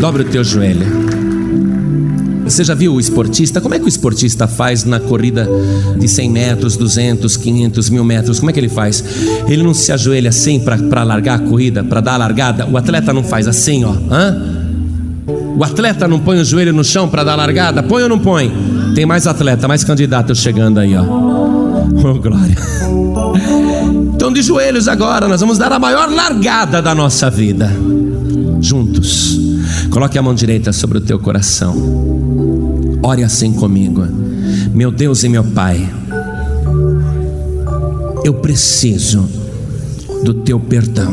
[0.00, 1.08] Dobre o teu joelho.
[2.44, 3.60] Você já viu o esportista?
[3.60, 5.48] Como é que o esportista faz na corrida
[5.98, 8.38] de 100 metros, 200, 500, mil metros?
[8.38, 9.04] Como é que ele faz?
[9.46, 12.66] Ele não se ajoelha assim para largar a corrida, para dar a largada?
[12.66, 13.94] O atleta não faz assim, ó.
[14.10, 14.57] Hã?
[15.58, 17.82] O atleta não põe o joelho no chão para dar largada?
[17.82, 18.48] Põe ou não põe?
[18.94, 21.02] Tem mais atleta, mais candidato chegando aí, ó.
[21.98, 22.56] Oh, glória.
[24.14, 27.68] Então, de joelhos agora, nós vamos dar a maior largada da nossa vida.
[28.60, 29.36] Juntos.
[29.90, 31.74] Coloque a mão direita sobre o teu coração.
[33.02, 34.06] Ore assim comigo.
[34.72, 35.88] Meu Deus e meu Pai,
[38.22, 39.28] eu preciso
[40.22, 41.12] do teu perdão.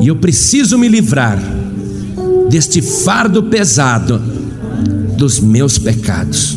[0.00, 1.57] E eu preciso me livrar
[2.48, 4.18] deste fardo pesado
[5.16, 6.56] dos meus pecados.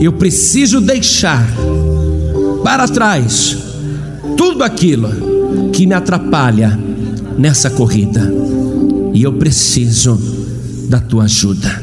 [0.00, 1.46] Eu preciso deixar
[2.62, 3.56] para trás
[4.36, 6.78] tudo aquilo que me atrapalha
[7.38, 8.32] nessa corrida.
[9.14, 10.20] E eu preciso
[10.88, 11.82] da tua ajuda.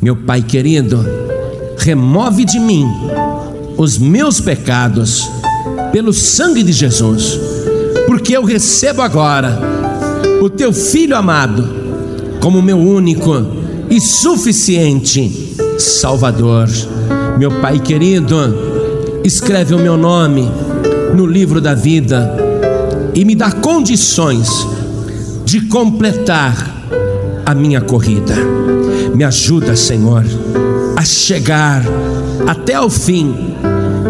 [0.00, 1.04] Meu Pai querido,
[1.76, 2.86] remove de mim
[3.76, 5.28] os meus pecados
[5.92, 7.38] pelo sangue de Jesus,
[8.06, 9.58] porque eu recebo agora
[10.42, 11.77] o teu filho amado
[12.40, 13.34] como meu único
[13.90, 16.68] e suficiente Salvador.
[17.38, 18.36] Meu Pai querido,
[19.24, 20.50] escreve o meu nome
[21.14, 22.36] no livro da vida
[23.14, 24.66] e me dá condições
[25.44, 26.76] de completar
[27.46, 28.34] a minha corrida.
[29.14, 30.24] Me ajuda, Senhor,
[30.96, 31.82] a chegar
[32.46, 33.34] até o fim,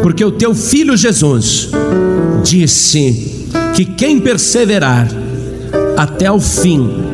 [0.03, 1.71] porque o teu filho Jesus
[2.43, 5.09] disse que quem perseverar
[5.97, 7.08] até o fim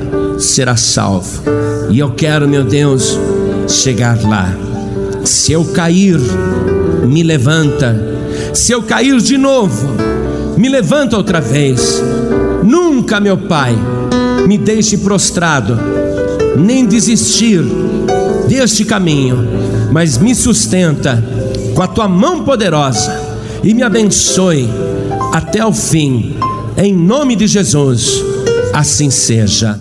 [0.45, 1.43] será salvo.
[1.91, 3.19] E eu quero, meu Deus,
[3.69, 4.55] chegar lá.
[5.25, 6.19] Se eu cair,
[7.07, 8.15] me levanta
[8.53, 9.89] se eu cair de novo,
[10.57, 12.03] me levanta outra vez.
[12.63, 13.77] Nunca, meu Pai,
[14.47, 15.79] me deixe prostrado,
[16.57, 17.63] nem desistir
[18.49, 19.49] deste caminho,
[19.91, 21.23] mas me sustenta
[21.75, 23.13] com a tua mão poderosa
[23.63, 24.69] e me abençoe
[25.33, 26.37] até o fim.
[26.77, 28.23] Em nome de Jesus,
[28.73, 29.81] assim seja.